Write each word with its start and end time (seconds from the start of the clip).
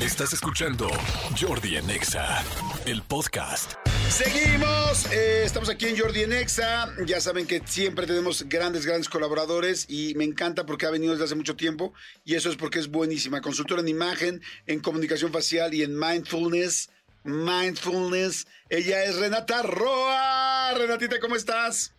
Estás 0.00 0.32
escuchando 0.32 0.88
Jordi 1.38 1.76
en 1.76 1.90
Exa, 1.90 2.42
el 2.86 3.02
podcast. 3.02 3.74
Seguimos, 4.08 5.04
eh, 5.12 5.42
estamos 5.44 5.68
aquí 5.68 5.88
en 5.88 5.98
Jordi 5.98 6.22
en 6.22 6.32
Exa. 6.32 6.88
Ya 7.04 7.20
saben 7.20 7.46
que 7.46 7.60
siempre 7.66 8.06
tenemos 8.06 8.48
grandes, 8.48 8.86
grandes 8.86 9.10
colaboradores 9.10 9.84
y 9.90 10.14
me 10.14 10.24
encanta 10.24 10.64
porque 10.64 10.86
ha 10.86 10.90
venido 10.90 11.12
desde 11.12 11.26
hace 11.26 11.34
mucho 11.34 11.54
tiempo 11.54 11.92
y 12.24 12.34
eso 12.34 12.48
es 12.48 12.56
porque 12.56 12.78
es 12.78 12.90
buenísima. 12.90 13.42
Consultora 13.42 13.82
en 13.82 13.88
imagen, 13.88 14.40
en 14.66 14.80
comunicación 14.80 15.34
facial 15.34 15.74
y 15.74 15.82
en 15.82 15.98
mindfulness. 15.98 16.88
Mindfulness. 17.22 18.46
Ella 18.70 19.04
es 19.04 19.18
Renata 19.18 19.60
Roa. 19.60 20.72
Renatita, 20.78 21.20
¿cómo 21.20 21.36
estás? 21.36 21.94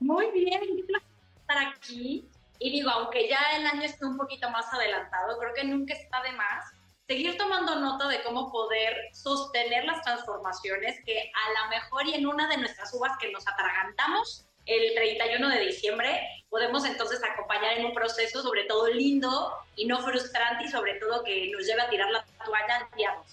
Muy 0.00 0.32
bien, 0.32 0.60
estar 1.36 1.58
aquí. 1.58 2.28
Y 2.58 2.72
digo, 2.72 2.90
aunque 2.90 3.28
ya 3.28 3.38
el 3.56 3.64
año 3.66 3.82
esté 3.82 4.04
un 4.04 4.16
poquito 4.16 4.50
más 4.50 4.66
adelantado, 4.74 5.38
creo 5.38 5.54
que 5.54 5.62
nunca 5.62 5.94
está 5.94 6.20
de 6.24 6.32
más 6.32 6.72
seguir 7.08 7.38
tomando 7.38 7.74
nota 7.76 8.06
de 8.06 8.22
cómo 8.22 8.52
poder 8.52 8.94
sostener 9.14 9.86
las 9.86 10.02
transformaciones 10.02 11.00
que 11.06 11.18
a 11.18 11.62
lo 11.62 11.70
mejor 11.70 12.06
y 12.06 12.14
en 12.14 12.26
una 12.26 12.46
de 12.48 12.58
nuestras 12.58 12.92
uvas 12.92 13.12
que 13.18 13.32
nos 13.32 13.48
atragantamos 13.48 14.44
el 14.66 14.94
31 14.94 15.48
de 15.48 15.60
diciembre, 15.60 16.20
podemos 16.50 16.84
entonces 16.84 17.20
acompañar 17.24 17.78
en 17.78 17.86
un 17.86 17.94
proceso 17.94 18.42
sobre 18.42 18.64
todo 18.64 18.88
lindo 18.88 19.54
y 19.74 19.86
no 19.86 20.02
frustrante 20.02 20.66
y 20.66 20.68
sobre 20.68 20.96
todo 20.96 21.24
que 21.24 21.50
nos 21.50 21.66
lleve 21.66 21.80
a 21.80 21.88
tirar 21.88 22.10
la 22.10 22.26
toalla 22.44 22.86
digamos. 22.94 23.26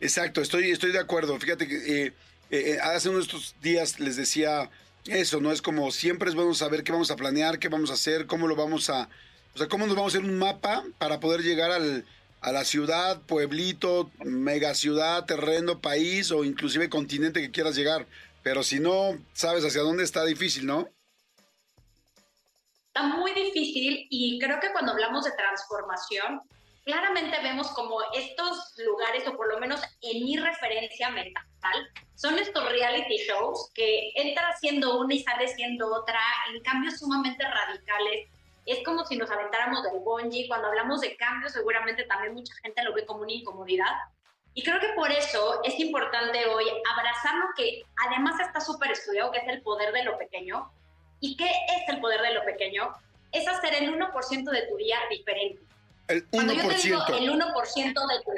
Exacto, 0.00 0.40
estoy, 0.40 0.70
estoy 0.70 0.92
de 0.92 1.00
acuerdo. 1.00 1.38
Fíjate 1.38 1.68
que 1.68 1.76
eh, 1.76 2.06
eh, 2.06 2.12
eh, 2.50 2.78
hace 2.80 3.10
unos 3.10 3.54
días 3.60 4.00
les 4.00 4.16
decía 4.16 4.70
eso, 5.04 5.38
¿no? 5.42 5.52
Es 5.52 5.60
como 5.60 5.90
siempre 5.90 6.30
es 6.30 6.34
bueno 6.34 6.54
saber 6.54 6.82
qué 6.82 6.92
vamos 6.92 7.10
a 7.10 7.16
planear, 7.16 7.58
qué 7.58 7.68
vamos 7.68 7.90
a 7.90 7.94
hacer, 7.94 8.26
cómo 8.26 8.48
lo 8.48 8.56
vamos 8.56 8.88
a... 8.88 9.10
O 9.54 9.58
sea, 9.58 9.68
cómo 9.68 9.86
nos 9.86 9.96
vamos 9.96 10.14
a 10.14 10.18
hacer 10.18 10.30
un 10.30 10.38
mapa 10.38 10.84
para 10.98 11.20
poder 11.20 11.42
llegar 11.42 11.72
al 11.72 12.06
a 12.40 12.52
la 12.52 12.64
ciudad, 12.64 13.20
pueblito, 13.22 14.10
megaciudad, 14.24 15.24
terreno, 15.24 15.80
país 15.80 16.30
o 16.30 16.44
inclusive 16.44 16.88
continente 16.88 17.40
que 17.40 17.50
quieras 17.50 17.76
llegar. 17.76 18.06
Pero 18.42 18.62
si 18.62 18.80
no 18.80 19.18
sabes 19.32 19.64
hacia 19.64 19.82
dónde 19.82 20.04
está 20.04 20.24
difícil, 20.24 20.66
¿no? 20.66 20.88
Está 22.86 23.02
muy 23.02 23.32
difícil 23.32 24.06
y 24.10 24.38
creo 24.38 24.60
que 24.60 24.72
cuando 24.72 24.92
hablamos 24.92 25.24
de 25.24 25.32
transformación, 25.32 26.40
claramente 26.84 27.36
vemos 27.42 27.68
como 27.72 28.00
estos 28.14 28.74
lugares, 28.78 29.26
o 29.28 29.36
por 29.36 29.52
lo 29.52 29.60
menos 29.60 29.80
en 30.00 30.24
mi 30.24 30.36
referencia 30.36 31.10
mental, 31.10 31.44
son 32.14 32.38
estos 32.38 32.68
reality 32.68 33.18
shows 33.18 33.70
que 33.74 34.10
entra 34.14 34.56
siendo 34.58 34.98
una 34.98 35.14
y 35.14 35.22
sale 35.22 35.48
siendo 35.48 35.92
otra, 35.94 36.20
en 36.52 36.62
cambios 36.62 36.98
sumamente 36.98 37.44
radicales 37.44 38.28
es 38.72 38.84
como 38.84 39.04
si 39.06 39.16
nos 39.16 39.30
aventáramos 39.30 39.82
del 39.82 40.00
bungee. 40.00 40.48
Cuando 40.48 40.68
hablamos 40.68 41.00
de 41.00 41.16
cambio, 41.16 41.48
seguramente 41.48 42.04
también 42.04 42.34
mucha 42.34 42.54
gente 42.62 42.82
lo 42.82 42.92
ve 42.94 43.06
como 43.06 43.22
una 43.22 43.32
incomodidad. 43.32 43.92
Y 44.54 44.62
creo 44.62 44.80
que 44.80 44.88
por 44.88 45.10
eso 45.10 45.60
es 45.62 45.78
importante 45.78 46.46
hoy 46.46 46.64
abrazar 46.92 47.36
lo 47.36 47.46
que 47.56 47.82
además 48.06 48.40
está 48.40 48.60
súper 48.60 48.90
estudiado, 48.90 49.30
que 49.30 49.38
es 49.38 49.48
el 49.48 49.62
poder 49.62 49.92
de 49.92 50.04
lo 50.04 50.18
pequeño. 50.18 50.70
¿Y 51.20 51.36
qué 51.36 51.46
es 51.46 51.88
el 51.88 52.00
poder 52.00 52.20
de 52.22 52.34
lo 52.34 52.44
pequeño? 52.44 52.92
Es 53.32 53.46
hacer 53.46 53.74
el 53.74 53.94
1% 53.94 54.50
de 54.50 54.62
tu 54.66 54.76
día 54.76 54.98
diferente. 55.10 55.62
El 56.08 56.24
1%. 56.24 56.30
Cuando 56.30 56.52
yo 56.54 56.68
te 56.68 56.74
digo 56.74 57.00
el 57.08 57.30
1% 57.30 58.06
de 58.08 58.22
tu 58.24 58.30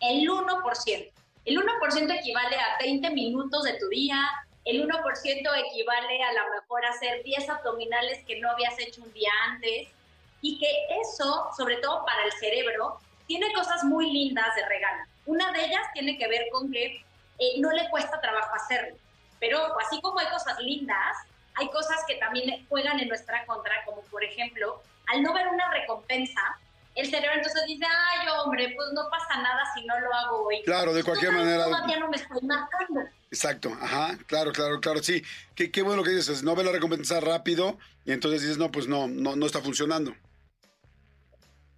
el 0.00 0.28
1%. 0.28 1.12
El 1.44 1.56
1% 1.56 2.18
equivale 2.18 2.56
a 2.56 2.78
20 2.80 3.10
minutos 3.10 3.64
de 3.64 3.74
tu 3.74 3.88
día, 3.88 4.20
el 4.64 4.86
1% 4.86 5.66
equivale 5.66 6.22
a 6.22 6.32
lo 6.32 6.54
mejor 6.54 6.84
a 6.84 6.90
hacer 6.90 7.22
10 7.22 7.48
abdominales 7.48 8.24
que 8.26 8.40
no 8.40 8.50
habías 8.50 8.78
hecho 8.78 9.02
un 9.02 9.12
día 9.12 9.30
antes 9.48 9.88
y 10.42 10.58
que 10.58 10.70
eso, 11.00 11.48
sobre 11.56 11.76
todo 11.76 12.04
para 12.04 12.24
el 12.24 12.32
cerebro, 12.32 12.98
tiene 13.26 13.52
cosas 13.52 13.84
muy 13.84 14.10
lindas 14.10 14.54
de 14.54 14.66
regalo. 14.66 15.04
Una 15.26 15.52
de 15.52 15.64
ellas 15.64 15.86
tiene 15.92 16.18
que 16.18 16.28
ver 16.28 16.48
con 16.50 16.70
que 16.70 17.04
eh, 17.38 17.54
no 17.58 17.70
le 17.70 17.88
cuesta 17.88 18.20
trabajo 18.20 18.54
hacerlo, 18.54 18.96
pero 19.38 19.78
así 19.80 20.00
como 20.00 20.18
hay 20.18 20.26
cosas 20.28 20.58
lindas, 20.60 21.16
hay 21.54 21.68
cosas 21.70 22.04
que 22.06 22.16
también 22.16 22.66
juegan 22.68 23.00
en 23.00 23.08
nuestra 23.08 23.44
contra, 23.46 23.84
como 23.84 24.02
por 24.02 24.24
ejemplo, 24.24 24.82
al 25.08 25.22
no 25.22 25.32
ver 25.32 25.48
una 25.48 25.70
recompensa, 25.70 26.40
el 26.94 27.08
cerebro 27.08 27.36
entonces 27.36 27.62
dice, 27.66 27.84
ay, 27.86 28.26
hombre, 28.38 28.72
pues 28.76 28.88
no 28.92 29.08
pasa 29.10 29.40
nada 29.40 29.62
si 29.74 29.84
no 29.84 29.98
lo 30.00 30.12
hago 30.12 30.46
hoy. 30.46 30.62
Claro, 30.64 30.92
de 30.92 31.04
cualquier 31.04 31.32
manera. 31.32 31.64
Todavía 31.64 31.98
no 31.98 32.08
me 32.08 32.16
estoy 32.16 32.40
marcando. 32.42 33.00
Exacto, 33.30 33.72
ajá, 33.80 34.18
claro, 34.26 34.52
claro, 34.52 34.80
claro, 34.80 35.02
sí. 35.02 35.22
Qué, 35.54 35.70
qué 35.70 35.82
bueno 35.82 36.02
que 36.02 36.10
dices, 36.10 36.42
no 36.42 36.56
ve 36.56 36.64
la 36.64 36.72
recompensa 36.72 37.20
rápido 37.20 37.78
y 38.04 38.12
entonces 38.12 38.42
dices, 38.42 38.58
no, 38.58 38.70
pues 38.72 38.88
no, 38.88 39.06
no, 39.06 39.36
no 39.36 39.46
está 39.46 39.60
funcionando. 39.60 40.14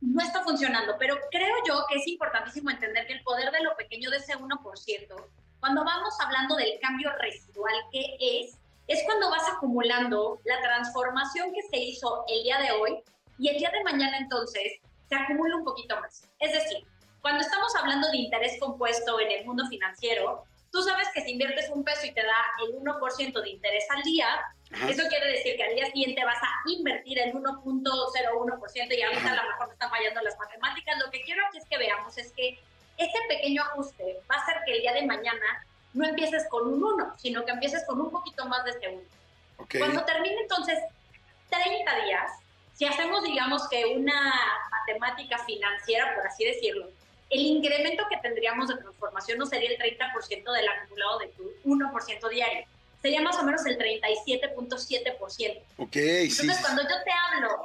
No 0.01 0.23
está 0.23 0.43
funcionando, 0.43 0.97
pero 0.99 1.17
creo 1.31 1.55
yo 1.67 1.85
que 1.89 1.97
es 1.97 2.09
importantísimo 2.09 2.71
entender 2.71 3.07
que 3.07 3.13
el 3.13 3.23
poder 3.23 3.53
de 3.53 3.63
lo 3.63 3.77
pequeño 3.77 4.11
de 4.11 4.17
ese 4.17 4.35
1%, 4.35 5.27
cuando 5.61 5.85
vamos 5.85 6.15
hablando 6.21 6.57
del 6.57 6.81
cambio 6.81 7.13
residual 7.21 7.75
que 7.93 8.17
es, 8.19 8.57
es 8.89 9.01
cuando 9.05 9.31
vas 9.31 9.49
acumulando 9.55 10.41
la 10.45 10.61
transformación 10.61 11.53
que 11.53 11.63
se 11.71 11.77
hizo 11.77 12.25
el 12.29 12.43
día 12.43 12.59
de 12.59 12.73
hoy 12.73 12.99
y 13.39 13.49
el 13.49 13.59
día 13.59 13.71
de 13.71 13.85
mañana 13.85 14.19
entonces 14.19 14.81
se 15.13 15.19
acumula 15.23 15.57
un 15.57 15.65
poquito 15.65 16.01
más. 16.01 16.27
Es 16.39 16.53
decir, 16.53 16.85
cuando 17.21 17.43
estamos 17.43 17.75
hablando 17.77 18.11
de 18.11 18.17
interés 18.17 18.59
compuesto 18.59 19.21
en 19.21 19.31
el 19.31 19.45
mundo 19.45 19.67
financiero, 19.69 20.45
tú 20.71 20.83
sabes 20.83 21.07
que 21.15 21.21
si 21.21 21.33
inviertes 21.33 21.69
un 21.71 21.85
peso 21.85 22.07
y 22.07 22.13
te 22.13 22.23
da 22.23 22.37
el 22.65 22.75
1% 22.77 23.43
de 23.43 23.51
interés 23.51 23.85
al 23.91 24.03
día, 24.03 24.27
eso 24.89 25.07
quiere 25.09 25.33
decir 25.33 25.57
que 25.57 25.65
al 25.65 25.75
día 25.75 25.87
siguiente 25.87 26.25
vas 26.25 26.43
a 26.43 26.49
invertir 26.71 27.19
el 27.19 27.35
1.01% 27.35 28.97
y 28.97 29.03
ahorita 29.03 29.33
a 29.33 29.37
lo 29.37 29.51
mejor 29.51 29.67
te 29.67 29.73
están 29.75 29.91
fallando 29.91 30.23
las 30.23 30.39
matemáticas. 30.39 30.99
Lo 31.05 31.11
que 31.11 31.21
quiero 31.21 31.47
aquí 31.47 31.59
es 31.59 31.69
que 31.69 31.77
veamos 31.77 32.17
es 32.17 32.33
que 32.33 32.59
este 32.97 33.19
pequeño 33.29 33.63
ajuste 33.63 34.19
va 34.31 34.37
a 34.37 34.41
hacer 34.41 34.57
que 34.65 34.73
el 34.73 34.81
día 34.81 34.95
de 34.95 35.05
mañana 35.05 35.67
no 35.93 36.07
empieces 36.07 36.49
con 36.49 36.67
un 36.67 36.83
1, 36.83 37.19
sino 37.19 37.45
que 37.45 37.53
empieces 37.53 37.85
con 37.87 38.01
un 38.01 38.11
poquito 38.11 38.47
más 38.47 38.65
de 38.65 38.71
este 38.71 38.89
1. 38.89 39.03
Cuando 39.79 40.05
termine 40.07 40.41
entonces 40.41 40.79
30 41.51 42.05
días, 42.07 42.42
si 42.75 42.85
hacemos 42.85 43.23
digamos 43.23 43.69
que 43.69 43.87
una 43.87 44.33
matemática 44.71 45.39
financiera, 45.45 46.15
por 46.15 46.27
así 46.27 46.45
decirlo, 46.45 46.89
el 47.31 47.41
incremento 47.41 48.05
que 48.11 48.19
tendríamos 48.19 48.69
de 48.69 48.77
transformación 48.77 49.39
no 49.39 49.47
sería 49.47 49.71
el 49.71 49.79
30% 49.79 50.53
del 50.53 50.69
acumulado 50.69 51.19
de 51.19 51.29
tu 51.29 51.51
1% 51.65 52.29
diario, 52.29 52.67
sería 53.01 53.23
más 53.23 53.39
o 53.39 53.43
menos 53.43 53.65
el 53.67 53.79
37.7%. 53.79 55.63
Ok, 55.79 55.97
Entonces, 55.97 56.59
cuando 56.61 56.83
yo 56.83 57.03
te 57.05 57.11
hablo 57.11 57.65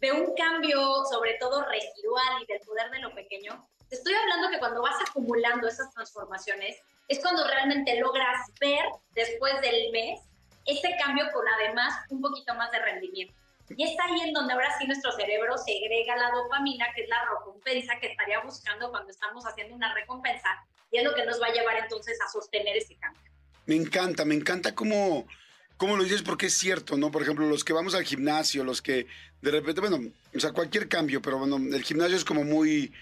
de 0.00 0.12
un 0.12 0.34
cambio, 0.34 1.04
sobre 1.10 1.34
todo 1.34 1.64
residual 1.66 2.42
y 2.42 2.46
del 2.46 2.60
poder 2.60 2.90
de 2.90 2.98
lo 3.00 3.14
pequeño, 3.14 3.68
te 3.88 3.96
estoy 3.96 4.14
hablando 4.14 4.48
que 4.48 4.58
cuando 4.58 4.82
vas 4.82 4.96
acumulando 5.06 5.68
esas 5.68 5.92
transformaciones, 5.92 6.76
es 7.08 7.20
cuando 7.20 7.46
realmente 7.46 8.00
logras 8.00 8.50
ver 8.58 8.84
después 9.14 9.60
del 9.60 9.92
mes 9.92 10.20
ese 10.64 10.96
cambio 10.98 11.26
con 11.32 11.44
además 11.46 11.94
un 12.08 12.22
poquito 12.22 12.54
más 12.54 12.70
de 12.72 12.78
rendimiento. 12.78 13.34
Y 13.76 13.84
es 13.84 13.96
ahí 14.00 14.20
en 14.28 14.32
donde 14.32 14.52
ahora 14.52 14.76
sí 14.78 14.86
nuestro 14.86 15.12
cerebro 15.12 15.56
segrega 15.58 16.16
la 16.16 16.30
dopamina, 16.30 16.86
que 16.94 17.02
es 17.02 17.08
la 17.08 17.24
recompensa 17.38 17.98
que 18.00 18.08
estaría 18.08 18.40
buscando 18.40 18.90
cuando 18.90 19.10
estamos 19.10 19.44
haciendo 19.44 19.74
una 19.74 19.94
recompensa, 19.94 20.48
y 20.90 20.98
es 20.98 21.04
lo 21.04 21.14
que 21.14 21.24
nos 21.24 21.40
va 21.40 21.46
a 21.46 21.52
llevar 21.52 21.76
entonces 21.76 22.18
a 22.20 22.30
sostener 22.30 22.76
ese 22.76 22.96
cambio. 22.96 23.22
Me 23.66 23.76
encanta, 23.76 24.24
me 24.24 24.34
encanta 24.34 24.74
cómo, 24.74 25.26
cómo 25.76 25.96
lo 25.96 26.02
dices, 26.02 26.22
porque 26.22 26.46
es 26.46 26.58
cierto, 26.58 26.96
¿no? 26.96 27.10
Por 27.10 27.22
ejemplo, 27.22 27.46
los 27.46 27.64
que 27.64 27.72
vamos 27.72 27.94
al 27.94 28.04
gimnasio, 28.04 28.64
los 28.64 28.82
que 28.82 29.06
de 29.40 29.50
repente, 29.50 29.80
bueno, 29.80 29.98
o 30.34 30.40
sea, 30.40 30.52
cualquier 30.52 30.88
cambio, 30.88 31.22
pero 31.22 31.38
bueno, 31.38 31.56
el 31.56 31.82
gimnasio 31.82 32.16
es 32.16 32.24
como 32.24 32.44
muy 32.44 32.92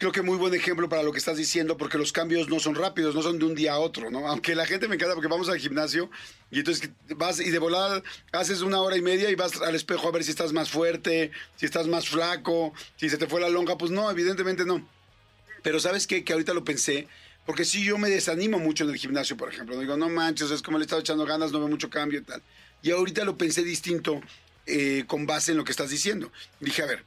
creo 0.00 0.12
que 0.12 0.22
muy 0.22 0.38
buen 0.38 0.54
ejemplo 0.54 0.88
para 0.88 1.02
lo 1.02 1.12
que 1.12 1.18
estás 1.18 1.36
diciendo, 1.36 1.76
porque 1.76 1.98
los 1.98 2.10
cambios 2.10 2.48
no 2.48 2.58
son 2.58 2.74
rápidos, 2.74 3.14
no 3.14 3.20
son 3.20 3.38
de 3.38 3.44
un 3.44 3.54
día 3.54 3.74
a 3.74 3.78
otro, 3.78 4.10
¿no? 4.10 4.26
Aunque 4.26 4.54
la 4.54 4.64
gente 4.64 4.88
me 4.88 4.94
encanta 4.94 5.14
porque 5.14 5.28
vamos 5.28 5.50
al 5.50 5.58
gimnasio 5.58 6.10
y 6.50 6.60
entonces 6.60 6.88
vas 7.16 7.38
y 7.38 7.50
de 7.50 7.58
volada 7.58 8.02
haces 8.32 8.62
una 8.62 8.80
hora 8.80 8.96
y 8.96 9.02
media 9.02 9.28
y 9.28 9.34
vas 9.34 9.60
al 9.60 9.74
espejo 9.74 10.08
a 10.08 10.10
ver 10.10 10.24
si 10.24 10.30
estás 10.30 10.54
más 10.54 10.70
fuerte, 10.70 11.32
si 11.56 11.66
estás 11.66 11.86
más 11.86 12.08
flaco, 12.08 12.72
si 12.96 13.10
se 13.10 13.18
te 13.18 13.26
fue 13.26 13.42
la 13.42 13.50
longa, 13.50 13.76
pues 13.76 13.90
no, 13.90 14.10
evidentemente 14.10 14.64
no. 14.64 14.88
Pero 15.62 15.78
sabes 15.78 16.06
qué? 16.06 16.24
que 16.24 16.32
ahorita 16.32 16.54
lo 16.54 16.64
pensé, 16.64 17.06
porque 17.44 17.66
si 17.66 17.84
yo 17.84 17.98
me 17.98 18.08
desanimo 18.08 18.58
mucho 18.58 18.84
en 18.84 18.90
el 18.90 18.96
gimnasio, 18.96 19.36
por 19.36 19.52
ejemplo, 19.52 19.78
digo, 19.78 19.98
no 19.98 20.08
manches, 20.08 20.50
es 20.50 20.62
como 20.62 20.78
le 20.78 20.84
he 20.84 20.86
estado 20.86 21.02
echando 21.02 21.26
ganas, 21.26 21.52
no 21.52 21.58
veo 21.58 21.68
mucho 21.68 21.90
cambio 21.90 22.20
y 22.20 22.22
tal. 22.22 22.42
Y 22.82 22.90
ahorita 22.90 23.22
lo 23.24 23.36
pensé 23.36 23.62
distinto 23.64 24.22
eh, 24.64 25.04
con 25.06 25.26
base 25.26 25.50
en 25.50 25.58
lo 25.58 25.64
que 25.64 25.72
estás 25.72 25.90
diciendo. 25.90 26.32
Dije, 26.58 26.80
a 26.80 26.86
ver, 26.86 27.04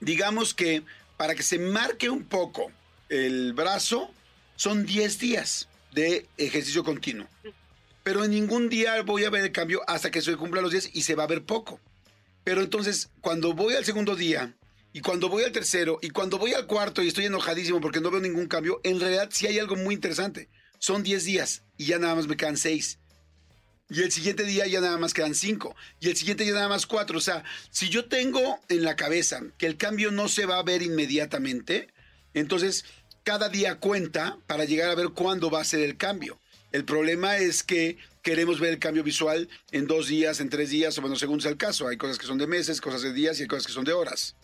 digamos 0.00 0.54
que 0.54 0.82
para 1.20 1.34
que 1.34 1.42
se 1.42 1.58
marque 1.58 2.08
un 2.08 2.24
poco 2.24 2.72
el 3.10 3.52
brazo, 3.52 4.10
son 4.56 4.86
10 4.86 5.18
días 5.18 5.68
de 5.92 6.26
ejercicio 6.38 6.82
continuo. 6.82 7.28
Pero 8.02 8.24
en 8.24 8.30
ningún 8.30 8.70
día 8.70 9.02
voy 9.02 9.24
a 9.24 9.28
ver 9.28 9.44
el 9.44 9.52
cambio 9.52 9.82
hasta 9.86 10.10
que 10.10 10.22
se 10.22 10.34
cumpla 10.36 10.62
los 10.62 10.70
10 10.70 10.92
y 10.94 11.02
se 11.02 11.14
va 11.14 11.24
a 11.24 11.26
ver 11.26 11.44
poco. 11.44 11.78
Pero 12.42 12.62
entonces, 12.62 13.10
cuando 13.20 13.52
voy 13.52 13.74
al 13.74 13.84
segundo 13.84 14.16
día, 14.16 14.56
y 14.94 15.02
cuando 15.02 15.28
voy 15.28 15.44
al 15.44 15.52
tercero, 15.52 15.98
y 16.00 16.08
cuando 16.08 16.38
voy 16.38 16.54
al 16.54 16.66
cuarto 16.66 17.02
y 17.02 17.08
estoy 17.08 17.26
enojadísimo 17.26 17.82
porque 17.82 18.00
no 18.00 18.10
veo 18.10 18.22
ningún 18.22 18.46
cambio, 18.46 18.80
en 18.82 18.98
realidad 18.98 19.28
sí 19.30 19.46
hay 19.46 19.58
algo 19.58 19.76
muy 19.76 19.94
interesante. 19.94 20.48
Son 20.78 21.02
10 21.02 21.22
días 21.26 21.64
y 21.76 21.84
ya 21.84 21.98
nada 21.98 22.14
más 22.14 22.28
me 22.28 22.38
quedan 22.38 22.56
6. 22.56 22.98
Y 23.90 24.02
el 24.02 24.12
siguiente 24.12 24.44
día 24.44 24.66
ya 24.66 24.80
nada 24.80 24.98
más 24.98 25.12
quedan 25.12 25.34
cinco. 25.34 25.74
Y 25.98 26.08
el 26.08 26.16
siguiente 26.16 26.46
ya 26.46 26.52
nada 26.52 26.68
más 26.68 26.86
cuatro. 26.86 27.18
O 27.18 27.20
sea, 27.20 27.42
si 27.70 27.88
yo 27.88 28.04
tengo 28.04 28.60
en 28.68 28.84
la 28.84 28.94
cabeza 28.94 29.42
que 29.58 29.66
el 29.66 29.76
cambio 29.76 30.12
no 30.12 30.28
se 30.28 30.46
va 30.46 30.58
a 30.58 30.62
ver 30.62 30.82
inmediatamente, 30.82 31.88
Entonces, 32.32 32.84
cada 33.24 33.48
día 33.48 33.80
cuenta 33.80 34.38
para 34.46 34.64
llegar 34.64 34.88
a 34.88 34.94
ver 34.94 35.08
cuándo 35.08 35.50
va 35.50 35.60
a 35.60 35.64
ser 35.64 35.80
el 35.80 35.96
cambio. 35.96 36.38
El 36.70 36.84
problema 36.84 37.36
es 37.38 37.64
que 37.64 37.98
queremos 38.22 38.60
ver 38.60 38.70
el 38.70 38.78
cambio 38.78 39.02
visual 39.02 39.48
en 39.72 39.88
dos 39.88 40.06
días, 40.06 40.38
en 40.38 40.48
tres 40.48 40.70
días, 40.70 40.96
o 40.96 41.00
bueno, 41.00 41.16
según 41.16 41.40
sea 41.40 41.50
el 41.50 41.56
caso. 41.56 41.88
Hay 41.88 41.96
cosas 41.96 42.18
que 42.18 42.26
son 42.26 42.38
de 42.38 42.46
meses, 42.46 42.80
cosas 42.80 43.02
de 43.02 43.12
días 43.12 43.40
y 43.40 43.42
hay 43.42 43.48
cosas 43.48 43.66
que 43.66 43.72
son 43.72 43.84
de 43.84 43.92
horas. 43.92 44.36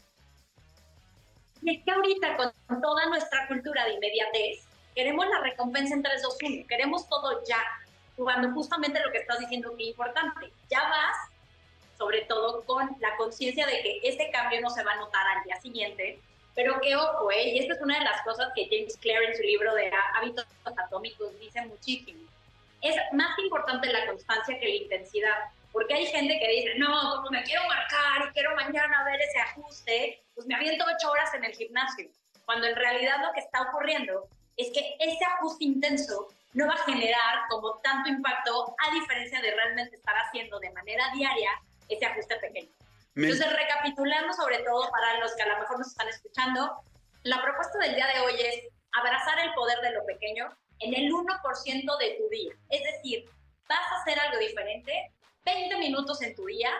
Y 1.63 1.77
es 1.77 1.85
que 1.85 1.91
ahorita 1.93 2.37
con 2.37 2.81
toda 2.81 3.07
nuestra 3.07 3.47
cultura 3.47 3.85
de 3.85 3.95
inmediatez, 3.95 4.65
queremos 4.95 5.27
la 5.29 5.41
recompensa 5.41 5.95
en 5.95 6.03
3, 6.03 6.23
2, 6.23 6.37
1. 6.43 6.67
Queremos 6.69 7.09
todo 7.09 7.45
ya. 7.49 7.63
Cuando 8.17 8.51
justamente 8.53 9.01
lo 9.01 9.13
que 9.13 9.19
estás 9.19 9.39
diciendo 9.39 9.77
que 9.77 9.85
es 9.85 9.91
importante. 9.91 10.53
Ya 10.71 10.83
vas, 10.83 11.17
sobre 11.99 12.23
todo 12.23 12.65
con 12.65 12.97
la 13.01 13.17
conciencia 13.17 13.67
de 13.67 13.83
que 13.83 14.01
ese 14.03 14.31
cambio 14.31 14.61
no 14.61 14.71
se 14.71 14.83
va 14.83 14.93
a 14.93 14.97
notar 14.97 15.27
al 15.27 15.45
día 15.45 15.61
siguiente, 15.61 16.21
pero 16.55 16.81
que 16.81 16.97
ojo, 16.97 17.31
¿eh? 17.31 17.51
y 17.51 17.59
esta 17.59 17.75
es 17.75 17.83
una 17.83 17.99
de 17.99 18.05
las 18.05 18.23
cosas 18.23 18.51
que 18.55 18.67
James 18.71 18.97
Clear 18.97 19.23
en 19.23 19.37
su 19.37 19.43
libro 19.43 19.75
de 19.75 19.91
Hábitos 20.15 20.47
Atómicos 20.65 21.39
dice 21.39 21.61
muchísimo. 21.67 22.21
Es 22.81 22.97
más 23.13 23.39
importante 23.39 23.93
la 23.93 24.07
constancia 24.07 24.59
que 24.59 24.67
la 24.67 24.75
intensidad, 24.75 25.37
porque 25.71 25.93
hay 25.93 26.07
gente 26.07 26.39
que 26.39 26.49
dice, 26.49 26.79
no, 26.79 27.17
como 27.17 27.31
me 27.31 27.43
quiero 27.43 27.63
marcar 27.65 28.29
y 28.29 28.33
quiero 28.33 28.55
mañana 28.55 29.05
ver 29.05 29.21
ese 29.21 29.39
ajuste, 29.39 30.23
pues 30.35 30.47
me 30.47 30.55
aviento 30.55 30.85
ocho 30.85 31.11
horas 31.11 31.33
en 31.35 31.45
el 31.45 31.53
gimnasio, 31.53 32.09
cuando 32.47 32.67
en 32.67 32.77
realidad 32.77 33.17
lo 33.23 33.33
que 33.35 33.41
está 33.41 33.63
ocurriendo 33.63 34.27
es 34.57 34.71
que 34.73 34.97
ese 34.99 35.25
ajuste 35.25 35.65
intenso 35.65 36.29
no 36.55 36.67
va 36.67 36.75
a 36.75 36.85
generar 36.85 37.47
como 37.49 37.75
tanto 37.79 38.09
impacto 38.09 38.75
a 38.79 38.95
diferencia 38.95 39.41
de 39.41 39.51
realmente 39.51 39.97
estar 39.97 40.15
haciendo 40.17 40.59
de 40.59 40.71
manera 40.71 41.11
diaria 41.13 41.51
ese 41.89 42.07
ajuste 42.07 42.37
pequeño. 42.37 42.71
Entonces, 43.15 43.53
recapitulando 43.53 44.33
sobre 44.33 44.59
todo 44.59 44.91
para 44.91 45.21
los 45.21 45.35
que 45.35 45.43
a 45.43 45.49
lo 45.49 45.59
mejor 45.59 45.79
nos 45.79 45.89
están 45.89 46.09
escuchando, 46.09 46.83
la 47.23 47.43
propuesta 47.43 47.79
del 47.79 47.95
día 47.95 48.07
de 48.07 48.21
hoy 48.21 48.35
es 48.39 48.65
abrazar 48.93 49.39
el 49.41 49.53
poder 49.55 49.81
de 49.81 49.93
lo 49.93 50.05
pequeño 50.05 50.49
en 50.81 50.95
el 50.95 51.11
1% 51.11 51.99
de 51.99 52.11
tu 52.19 52.29
día. 52.29 52.53
Es 52.71 52.83
decir, 52.85 53.29
vas 53.69 53.93
a 53.93 54.01
hacer 54.01 54.19
algo 54.21 54.39
diferente 54.39 55.11
20 55.45 55.79
minutos 55.79 56.21
en 56.23 56.35
tu 56.35 56.45
día, 56.47 56.71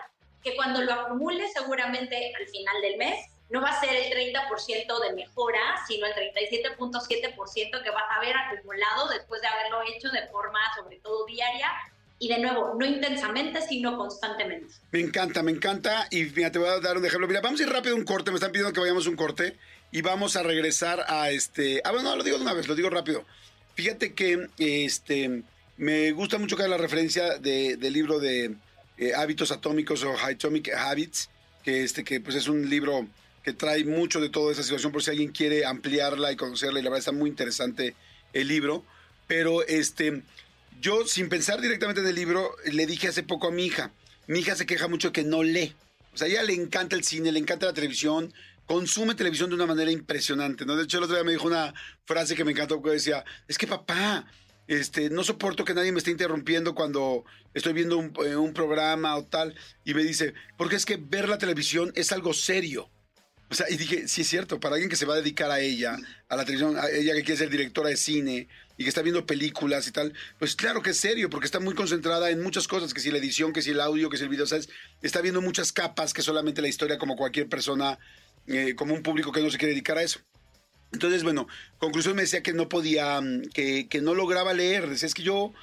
que 0.43 0.55
cuando 0.55 0.81
lo 0.81 0.93
acumules 0.93 1.53
seguramente 1.53 2.33
al 2.35 2.47
final 2.47 2.81
del 2.81 2.97
mes, 2.97 3.25
no 3.49 3.61
va 3.61 3.69
a 3.69 3.79
ser 3.79 3.95
el 3.95 4.11
30% 4.11 5.01
de 5.01 5.13
mejora, 5.13 5.59
sino 5.87 6.05
el 6.05 6.13
37.7% 6.13 7.83
que 7.83 7.89
vas 7.89 8.03
a 8.09 8.15
haber 8.15 8.35
acumulado 8.35 9.09
después 9.09 9.41
de 9.41 9.47
haberlo 9.47 9.81
hecho 9.83 10.09
de 10.09 10.27
forma 10.27 10.59
sobre 10.75 10.97
todo 10.99 11.25
diaria 11.25 11.71
y 12.19 12.29
de 12.29 12.39
nuevo, 12.39 12.75
no 12.77 12.85
intensamente, 12.85 13.61
sino 13.61 13.97
constantemente. 13.97 14.73
Me 14.91 15.01
encanta, 15.01 15.43
me 15.43 15.51
encanta. 15.51 16.07
Y 16.09 16.23
mira, 16.23 16.51
te 16.51 16.57
voy 16.57 16.67
a 16.67 16.79
dar 16.79 16.97
un 16.97 17.05
ejemplo. 17.05 17.27
Mira, 17.27 17.41
vamos 17.41 17.59
a 17.59 17.63
ir 17.63 17.69
rápido 17.69 17.95
a 17.95 17.97
un 17.97 18.05
corte. 18.05 18.31
Me 18.31 18.35
están 18.37 18.51
pidiendo 18.51 18.73
que 18.73 18.79
vayamos 18.79 19.05
a 19.05 19.09
un 19.11 19.15
corte. 19.15 19.55
Y 19.91 20.01
vamos 20.01 20.35
a 20.35 20.41
regresar 20.41 21.05
a 21.07 21.29
este. 21.29 21.79
Ah, 21.85 21.91
bueno, 21.91 22.09
no, 22.09 22.15
lo 22.15 22.23
digo 22.23 22.37
de 22.37 22.43
una 22.43 22.53
vez, 22.53 22.67
lo 22.67 22.73
digo 22.73 22.89
rápido. 22.89 23.23
Fíjate 23.75 24.15
que 24.15 24.49
este 24.57 25.43
me 25.77 26.11
gusta 26.11 26.39
mucho 26.39 26.57
que 26.57 26.63
haga 26.63 26.75
la 26.75 26.81
referencia 26.81 27.37
de, 27.37 27.77
del 27.77 27.93
libro 27.93 28.19
de 28.19 28.55
eh, 28.97 29.13
Hábitos 29.15 29.51
Atómicos 29.51 30.03
o 30.03 30.15
Atomic 30.17 30.73
Habits, 30.73 31.29
que, 31.63 31.83
este, 31.83 32.03
que 32.03 32.19
pues 32.19 32.35
es 32.35 32.47
un 32.47 32.67
libro 32.67 33.07
que 33.47 33.53
trae 33.53 33.85
mucho 33.85 34.19
de 34.19 34.27
toda 34.27 34.51
esa 34.51 34.61
situación 34.61 34.91
por 34.91 35.01
si 35.01 35.11
alguien 35.11 35.31
quiere 35.31 35.65
ampliarla 35.65 36.33
y 36.33 36.35
conocerla. 36.35 36.81
Y 36.81 36.83
la 36.83 36.89
verdad 36.89 36.99
está 36.99 37.13
muy 37.13 37.29
interesante 37.29 37.95
el 38.33 38.49
libro. 38.49 38.83
Pero 39.25 39.65
este 39.65 40.21
yo, 40.81 41.07
sin 41.07 41.29
pensar 41.29 41.61
directamente 41.61 42.01
en 42.01 42.07
el 42.07 42.15
libro, 42.15 42.51
le 42.65 42.85
dije 42.85 43.07
hace 43.07 43.23
poco 43.23 43.47
a 43.47 43.51
mi 43.51 43.65
hija. 43.65 43.93
Mi 44.27 44.39
hija 44.39 44.57
se 44.57 44.65
queja 44.65 44.89
mucho 44.89 45.13
que 45.13 45.23
no 45.23 45.43
lee. 45.43 45.73
O 46.13 46.17
sea, 46.17 46.27
a 46.27 46.29
ella 46.29 46.43
le 46.43 46.55
encanta 46.55 46.97
el 46.97 47.05
cine, 47.05 47.31
le 47.31 47.39
encanta 47.39 47.67
la 47.67 47.73
televisión, 47.73 48.33
consume 48.65 49.15
televisión 49.15 49.47
de 49.47 49.55
una 49.55 49.65
manera 49.65 49.91
impresionante, 49.91 50.65
¿no? 50.65 50.75
De 50.75 50.83
hecho, 50.83 50.97
el 50.97 51.05
otro 51.05 51.15
día 51.15 51.23
me 51.23 51.31
dijo 51.31 51.47
una 51.47 51.73
frase 52.03 52.35
que 52.35 52.43
me 52.43 52.51
encantó, 52.51 52.81
que 52.81 52.89
decía, 52.89 53.23
es 53.47 53.57
que 53.57 53.65
papá, 53.65 54.27
este, 54.67 55.09
no 55.09 55.23
soporto 55.23 55.63
que 55.63 55.73
nadie 55.73 55.93
me 55.93 55.99
esté 55.99 56.11
interrumpiendo 56.11 56.75
cuando 56.75 57.23
estoy 57.53 57.71
viendo 57.71 57.97
un, 57.97 58.11
eh, 58.25 58.35
un 58.35 58.51
programa 58.51 59.15
o 59.15 59.23
tal. 59.23 59.55
Y 59.85 59.93
me 59.93 60.03
dice, 60.03 60.33
porque 60.57 60.75
es 60.75 60.85
que 60.85 60.97
ver 60.97 61.29
la 61.29 61.37
televisión 61.37 61.93
es 61.95 62.11
algo 62.11 62.33
serio. 62.33 62.89
O 63.49 63.55
sea, 63.55 63.65
y 63.69 63.77
dije, 63.77 64.07
sí 64.07 64.21
es 64.21 64.27
cierto, 64.27 64.59
para 64.59 64.75
alguien 64.75 64.89
que 64.89 64.97
se 64.97 65.05
va 65.05 65.13
a 65.13 65.17
dedicar 65.17 65.49
a 65.51 65.61
ella, 65.61 65.97
a 66.27 66.35
la 66.35 66.43
televisión, 66.43 66.77
a 66.77 66.89
ella 66.89 67.13
que 67.13 67.23
quiere 67.23 67.37
ser 67.37 67.49
directora 67.49 67.89
de 67.89 67.95
cine 67.95 68.49
y 68.77 68.83
que 68.83 68.89
está 68.89 69.01
viendo 69.01 69.25
películas 69.25 69.87
y 69.87 69.91
tal, 69.91 70.13
pues 70.37 70.55
claro 70.55 70.81
que 70.81 70.89
es 70.89 70.97
serio, 70.97 71.29
porque 71.29 71.45
está 71.45 71.61
muy 71.61 71.73
concentrada 71.73 72.29
en 72.29 72.43
muchas 72.43 72.67
cosas, 72.67 72.93
que 72.93 72.99
si 72.99 73.09
la 73.09 73.19
edición, 73.19 73.53
que 73.53 73.61
si 73.61 73.71
el 73.71 73.79
audio, 73.79 74.09
que 74.09 74.17
si 74.17 74.23
el 74.23 74.29
video, 74.29 74.45
¿sabes? 74.45 74.69
Está 75.01 75.21
viendo 75.21 75.41
muchas 75.41 75.71
capas 75.71 76.13
que 76.13 76.21
solamente 76.21 76.61
la 76.61 76.67
historia 76.67 76.97
como 76.97 77.15
cualquier 77.15 77.47
persona, 77.47 77.97
eh, 78.47 78.75
como 78.75 78.93
un 78.93 79.01
público 79.01 79.31
que 79.31 79.41
no 79.41 79.49
se 79.49 79.57
quiere 79.57 79.73
dedicar 79.73 79.97
a 79.97 80.03
eso. 80.03 80.19
Entonces, 80.91 81.23
bueno, 81.23 81.47
conclusión 81.79 82.15
me 82.15 82.23
decía 82.23 82.43
que 82.43 82.53
no 82.53 82.67
podía, 82.67 83.21
mm, 83.21 83.43
que, 83.53 83.87
que 83.87 84.01
no 84.01 84.13
lograba 84.13 84.53
leer. 84.53 84.89
Decía, 84.89 85.07
es 85.07 85.13
que 85.13 85.23
yo 85.23 85.53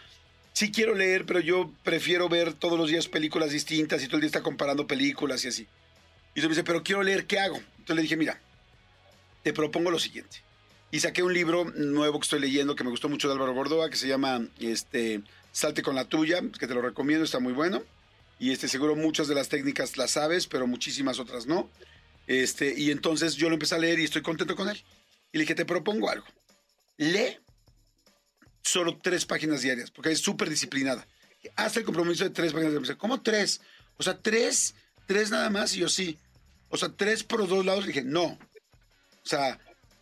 sí 0.54 0.70
quiero 0.70 0.94
leer, 0.94 1.26
pero 1.26 1.40
yo 1.40 1.72
prefiero 1.82 2.28
ver 2.28 2.54
todos 2.54 2.78
los 2.78 2.88
días 2.88 3.08
películas 3.08 3.50
distintas 3.50 4.02
y 4.02 4.06
todo 4.06 4.16
el 4.16 4.22
día 4.22 4.28
está 4.28 4.42
comparando 4.42 4.86
películas 4.86 5.44
y 5.44 5.48
así. 5.48 5.62
Y 6.34 6.40
entonces 6.40 6.44
me 6.44 6.48
dice, 6.50 6.64
pero 6.64 6.82
quiero 6.82 7.02
leer, 7.02 7.26
¿qué 7.26 7.38
hago? 7.38 7.60
Entonces 7.84 7.96
le 7.96 8.02
dije, 8.02 8.16
mira, 8.16 8.40
te 9.42 9.52
propongo 9.52 9.90
lo 9.90 9.98
siguiente. 9.98 10.38
Y 10.90 11.00
saqué 11.00 11.22
un 11.22 11.34
libro 11.34 11.66
nuevo 11.66 12.18
que 12.18 12.24
estoy 12.24 12.40
leyendo 12.40 12.74
que 12.74 12.82
me 12.82 12.88
gustó 12.88 13.10
mucho 13.10 13.28
de 13.28 13.34
Álvaro 13.34 13.52
Gordoa, 13.52 13.90
que 13.90 13.96
se 13.96 14.08
llama 14.08 14.48
este, 14.58 15.20
Salte 15.52 15.82
con 15.82 15.94
la 15.94 16.06
tuya, 16.06 16.40
que 16.58 16.66
te 16.66 16.72
lo 16.72 16.80
recomiendo, 16.80 17.26
está 17.26 17.40
muy 17.40 17.52
bueno. 17.52 17.82
Y 18.38 18.52
este, 18.52 18.68
seguro 18.68 18.96
muchas 18.96 19.28
de 19.28 19.34
las 19.34 19.50
técnicas 19.50 19.98
las 19.98 20.12
sabes, 20.12 20.46
pero 20.46 20.66
muchísimas 20.66 21.18
otras 21.18 21.46
no. 21.46 21.68
Este, 22.26 22.72
y 22.74 22.90
entonces 22.90 23.34
yo 23.34 23.50
lo 23.50 23.56
empecé 23.56 23.74
a 23.74 23.78
leer 23.78 23.98
y 23.98 24.04
estoy 24.04 24.22
contento 24.22 24.56
con 24.56 24.70
él. 24.70 24.82
Y 25.30 25.36
le 25.36 25.42
dije, 25.42 25.54
te 25.54 25.66
propongo 25.66 26.08
algo. 26.08 26.24
Lee 26.96 27.36
solo 28.62 28.96
tres 28.96 29.26
páginas 29.26 29.60
diarias, 29.60 29.90
porque 29.90 30.10
es 30.10 30.20
súper 30.20 30.48
disciplinada. 30.48 31.06
Haz 31.54 31.76
el 31.76 31.84
compromiso 31.84 32.24
de 32.24 32.30
tres 32.30 32.54
páginas 32.54 32.72
diarias. 32.72 32.96
¿Cómo 32.96 33.20
tres? 33.20 33.60
O 33.98 34.02
sea, 34.02 34.16
tres, 34.16 34.74
tres 35.06 35.30
nada 35.30 35.50
más. 35.50 35.76
Y 35.76 35.80
yo 35.80 35.90
sí. 35.90 36.18
O 36.74 36.76
sea, 36.76 36.88
tres 36.88 37.22
por 37.22 37.46
dos 37.46 37.64
lados. 37.64 37.86
dije, 37.86 38.02
no. 38.02 38.24
O 38.24 38.36
sea, 39.22 39.60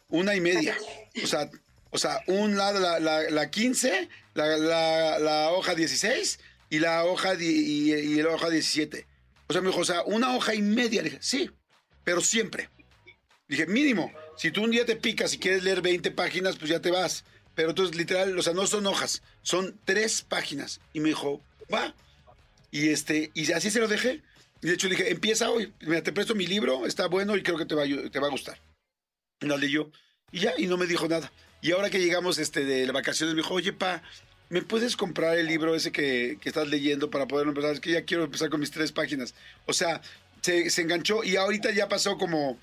una 0.08 0.34
y 0.34 0.40
media. 0.40 0.74
O 1.22 1.26
sea, 1.26 1.50
o 1.90 1.98
sea 1.98 2.22
un 2.26 2.56
lado 2.56 2.80
la, 2.80 2.98
la, 2.98 3.28
la 3.28 3.50
15, 3.50 4.08
la, 4.32 5.50
hoja 5.52 5.74
16 5.74 6.40
y 6.70 6.78
la 6.78 7.04
hoja, 7.04 7.34
y, 7.38 7.92
y, 7.92 8.22
hoja 8.22 8.48
17. 8.48 9.06
O 9.48 9.52
sea, 9.52 9.60
me 9.60 9.68
dijo, 9.68 9.80
o 9.80 9.84
sea, 9.84 10.02
una 10.04 10.34
hoja 10.34 10.54
y 10.54 10.62
media. 10.62 11.02
dije, 11.02 11.18
sí, 11.20 11.50
pero 12.04 12.22
siempre. 12.22 12.70
Dije, 13.48 13.66
mínimo, 13.66 14.10
si 14.38 14.50
tú 14.50 14.64
un 14.64 14.70
día 14.70 14.86
te 14.86 14.96
picas 14.96 15.34
y 15.34 15.38
quieres 15.38 15.64
leer 15.64 15.82
20 15.82 16.10
páginas, 16.12 16.56
pues 16.56 16.70
ya 16.70 16.80
te 16.80 16.90
vas. 16.90 17.26
Pero 17.54 17.68
entonces, 17.68 17.94
literal, 17.94 18.38
o 18.38 18.42
sea, 18.42 18.54
no 18.54 18.66
son 18.66 18.86
hojas, 18.86 19.22
son 19.42 19.78
tres 19.84 20.22
páginas. 20.22 20.80
Y 20.94 21.00
me 21.00 21.10
dijo, 21.10 21.42
va. 21.70 21.94
Y 22.70 22.88
este, 22.88 23.30
y 23.34 23.52
así 23.52 23.70
se 23.70 23.80
lo 23.80 23.88
dejé. 23.88 24.22
Y 24.62 24.68
de 24.68 24.74
hecho 24.74 24.88
le 24.88 24.94
dije, 24.94 25.10
empieza 25.10 25.50
hoy, 25.50 25.72
mira, 25.80 26.02
te 26.02 26.12
presto 26.12 26.36
mi 26.36 26.46
libro, 26.46 26.86
está 26.86 27.08
bueno 27.08 27.36
y 27.36 27.42
creo 27.42 27.58
que 27.58 27.66
te 27.66 27.74
va, 27.74 27.82
te 27.84 28.20
va 28.20 28.28
a 28.28 28.30
gustar. 28.30 28.60
Y 29.40 29.46
lo 29.46 29.58
leyó. 29.58 29.90
Y 30.30 30.40
ya, 30.40 30.54
y 30.56 30.66
no 30.66 30.76
me 30.76 30.86
dijo 30.86 31.08
nada. 31.08 31.32
Y 31.60 31.72
ahora 31.72 31.90
que 31.90 31.98
llegamos 31.98 32.38
este, 32.38 32.64
de 32.64 32.86
las 32.86 32.92
vacaciones, 32.92 33.34
me 33.34 33.42
dijo, 33.42 33.54
oye, 33.54 33.72
pa, 33.72 34.02
¿me 34.50 34.62
puedes 34.62 34.96
comprar 34.96 35.36
el 35.36 35.46
libro 35.46 35.74
ese 35.74 35.90
que, 35.90 36.38
que 36.40 36.48
estás 36.48 36.68
leyendo 36.68 37.10
para 37.10 37.26
poder 37.26 37.48
empezar? 37.48 37.72
Es 37.72 37.80
que 37.80 37.90
ya 37.90 38.04
quiero 38.04 38.24
empezar 38.24 38.50
con 38.50 38.60
mis 38.60 38.70
tres 38.70 38.92
páginas. 38.92 39.34
O 39.66 39.72
sea, 39.72 40.00
se, 40.42 40.70
se, 40.70 40.82
enganchó 40.82 41.24
y 41.24 41.36
ahorita 41.36 41.72
ya 41.72 41.88
pasó 41.88 42.16
como, 42.16 42.58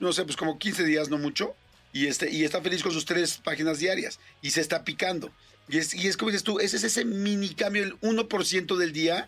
no 0.00 0.12
sé, 0.12 0.24
pues 0.24 0.36
como 0.36 0.58
15 0.58 0.84
días, 0.84 1.08
no 1.10 1.16
mucho. 1.16 1.54
Y, 1.92 2.08
este, 2.08 2.28
y 2.28 2.44
está 2.44 2.60
feliz 2.60 2.82
con 2.82 2.92
sus 2.92 3.04
tres 3.04 3.38
páginas 3.38 3.78
diarias. 3.78 4.18
Y 4.42 4.50
se 4.50 4.60
está 4.60 4.82
picando. 4.82 5.30
Y 5.68 5.78
es, 5.78 5.94
y 5.94 6.08
es 6.08 6.16
como 6.16 6.32
dices 6.32 6.44
tú, 6.44 6.58
ese 6.58 6.76
es 6.76 6.84
ese 6.84 7.04
mini 7.04 7.54
cambio, 7.54 7.84
el 7.84 7.98
1% 8.00 8.76
del 8.76 8.92
día 8.92 9.26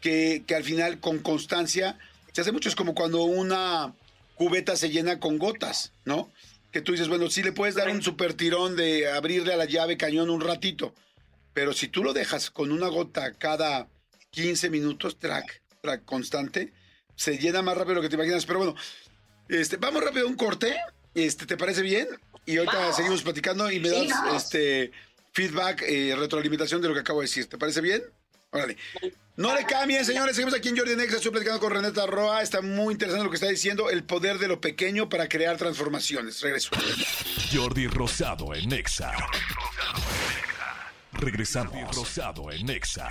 que, 0.00 0.44
al 0.54 0.64
final 0.64 1.00
con 1.00 1.18
constancia 1.18 1.98
se 2.32 2.40
hace 2.40 2.52
mucho. 2.52 2.68
Es 2.68 2.76
como 2.76 2.94
cuando 2.94 3.22
una 3.22 3.94
cubeta 4.34 4.76
se 4.76 4.90
llena 4.90 5.20
con 5.20 5.38
gotas, 5.38 5.92
¿no? 6.04 6.30
Que 6.72 6.80
tú 6.80 6.92
dices, 6.92 7.08
bueno, 7.08 7.30
sí 7.30 7.42
le 7.42 7.52
puedes 7.52 7.74
dar 7.74 7.90
un 7.90 8.02
super 8.02 8.34
tirón 8.34 8.76
de 8.76 9.10
abrirle 9.10 9.52
a 9.52 9.56
la 9.56 9.64
llave 9.64 9.96
cañón 9.96 10.30
un 10.30 10.40
ratito, 10.40 10.94
pero 11.52 11.72
si 11.72 11.88
tú 11.88 12.02
lo 12.02 12.12
dejas 12.12 12.50
con 12.50 12.72
una 12.72 12.88
gota 12.88 13.34
cada 13.34 13.88
15 14.30 14.70
minutos, 14.70 15.18
track, 15.18 15.62
track 15.82 16.04
constante, 16.04 16.72
se 17.16 17.38
llena 17.38 17.62
más 17.62 17.76
rápido 17.76 17.90
de 17.90 17.94
lo 17.96 18.02
que 18.02 18.08
te 18.08 18.14
imaginas. 18.14 18.46
Pero 18.46 18.60
bueno, 18.60 18.74
este, 19.48 19.76
vamos 19.76 20.02
rápido 20.02 20.26
a 20.26 20.28
un 20.30 20.36
corte. 20.36 20.76
Este, 21.14 21.44
¿Te 21.44 21.56
parece 21.56 21.82
bien? 21.82 22.08
Y 22.46 22.56
ahorita 22.56 22.92
seguimos 22.92 23.22
platicando 23.22 23.70
y 23.70 23.80
me 23.80 23.90
das 23.90 24.08
este 24.36 24.92
feedback, 25.32 25.82
eh, 25.82 26.14
retroalimentación 26.16 26.80
de 26.80 26.88
lo 26.88 26.94
que 26.94 27.00
acabo 27.00 27.20
de 27.20 27.26
decir. 27.26 27.48
¿Te 27.48 27.58
parece 27.58 27.80
bien? 27.80 28.02
Órale. 28.52 28.76
No 29.36 29.54
le 29.54 29.64
cambien, 29.64 30.04
señores. 30.04 30.34
Seguimos 30.36 30.54
aquí 30.54 30.68
en 30.68 30.76
Jordi 30.76 30.96
Nexa. 30.96 31.16
Estoy 31.16 31.30
platicando 31.30 31.60
con 31.60 31.72
Renata 31.72 32.04
Roa. 32.06 32.42
Está 32.42 32.60
muy 32.60 32.92
interesante 32.92 33.24
lo 33.24 33.30
que 33.30 33.36
está 33.36 33.48
diciendo. 33.48 33.88
El 33.88 34.04
poder 34.04 34.38
de 34.38 34.48
lo 34.48 34.60
pequeño 34.60 35.08
para 35.08 35.28
crear 35.28 35.56
transformaciones. 35.56 36.40
Regreso. 36.40 36.70
Jordi 37.52 37.86
Rosado 37.86 38.54
en 38.54 38.68
Nexa. 38.68 39.12
Regresamos. 41.12 41.96
Rosado 41.96 42.50
en 42.50 42.66
Nexa. 42.66 43.08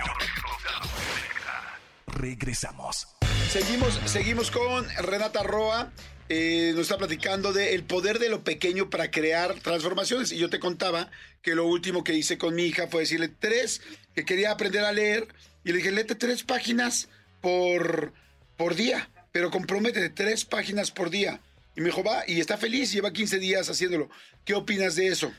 Regresamos. 2.06 3.06
Seguimos, 3.50 3.94
seguimos 4.04 4.48
con 4.52 4.88
Renata 4.98 5.42
Roa. 5.42 5.90
Eh, 6.28 6.70
nos 6.76 6.82
está 6.82 6.98
platicando 6.98 7.52
del 7.52 7.66
el 7.74 7.82
poder 7.82 8.20
de 8.20 8.28
lo 8.28 8.44
pequeño 8.44 8.90
para 8.90 9.10
crear 9.10 9.54
transformaciones. 9.54 10.30
Y 10.30 10.38
yo 10.38 10.48
te 10.48 10.60
contaba 10.60 11.10
que 11.42 11.56
lo 11.56 11.66
último 11.66 12.04
que 12.04 12.14
hice 12.14 12.38
con 12.38 12.54
mi 12.54 12.62
hija 12.66 12.86
fue 12.86 13.00
decirle 13.00 13.26
tres, 13.26 13.82
que 14.14 14.24
quería 14.24 14.52
aprender 14.52 14.84
a 14.84 14.92
leer. 14.92 15.26
Y 15.64 15.72
le 15.72 15.78
dije, 15.78 15.90
léete 15.90 16.14
tres 16.14 16.44
páginas 16.44 17.08
por, 17.40 18.12
por 18.56 18.76
día, 18.76 19.10
pero 19.32 19.50
comprométete 19.50 20.10
tres 20.10 20.44
páginas 20.44 20.92
por 20.92 21.10
día. 21.10 21.40
Y 21.74 21.80
me 21.80 21.86
dijo, 21.86 22.04
va, 22.04 22.22
y 22.28 22.38
está 22.38 22.56
feliz, 22.56 22.92
lleva 22.92 23.12
15 23.12 23.40
días 23.40 23.68
haciéndolo. 23.68 24.10
¿Qué 24.44 24.54
opinas 24.54 24.94
de 24.94 25.08
eso? 25.08 25.32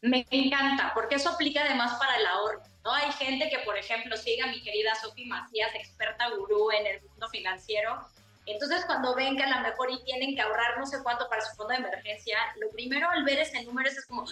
Me 0.00 0.26
encanta, 0.30 0.92
porque 0.94 1.16
eso 1.16 1.28
aplica 1.28 1.62
además 1.62 1.98
para 1.98 2.16
el 2.16 2.24
ahorro. 2.24 2.62
¿No? 2.88 2.94
Hay 2.94 3.12
gente 3.12 3.48
que, 3.50 3.58
por 3.60 3.76
ejemplo, 3.76 4.16
sigue 4.16 4.42
a 4.42 4.46
mi 4.46 4.62
querida 4.62 4.94
Sofi 4.94 5.26
Macías, 5.26 5.74
experta 5.74 6.30
gurú 6.30 6.70
en 6.70 6.86
el 6.86 7.02
mundo 7.02 7.28
financiero. 7.28 8.08
Entonces, 8.46 8.84
cuando 8.86 9.14
ven 9.14 9.36
que 9.36 9.42
a 9.42 9.58
lo 9.58 9.60
mejor 9.60 9.90
y 9.90 10.02
tienen 10.04 10.34
que 10.34 10.40
ahorrar 10.40 10.78
no 10.78 10.86
sé 10.86 11.02
cuánto 11.02 11.28
para 11.28 11.42
su 11.42 11.54
fondo 11.54 11.74
de 11.74 11.80
emergencia, 11.80 12.38
lo 12.58 12.70
primero 12.70 13.10
al 13.10 13.24
ver 13.24 13.40
ese 13.40 13.62
número 13.64 13.90
es 13.90 14.06
como, 14.06 14.24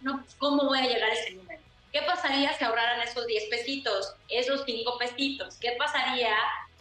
no, 0.00 0.24
¿cómo 0.38 0.64
voy 0.64 0.78
a 0.78 0.86
llegar 0.86 1.10
a 1.10 1.12
ese 1.12 1.32
número? 1.32 1.60
¿Qué 1.92 2.00
pasaría 2.02 2.52
si 2.54 2.64
ahorraran 2.64 3.00
esos 3.02 3.26
10 3.26 3.44
pesitos, 3.50 4.14
esos 4.28 4.62
5 4.64 4.98
pesitos? 4.98 5.58
¿Qué 5.58 5.72
pasaría 5.72 6.34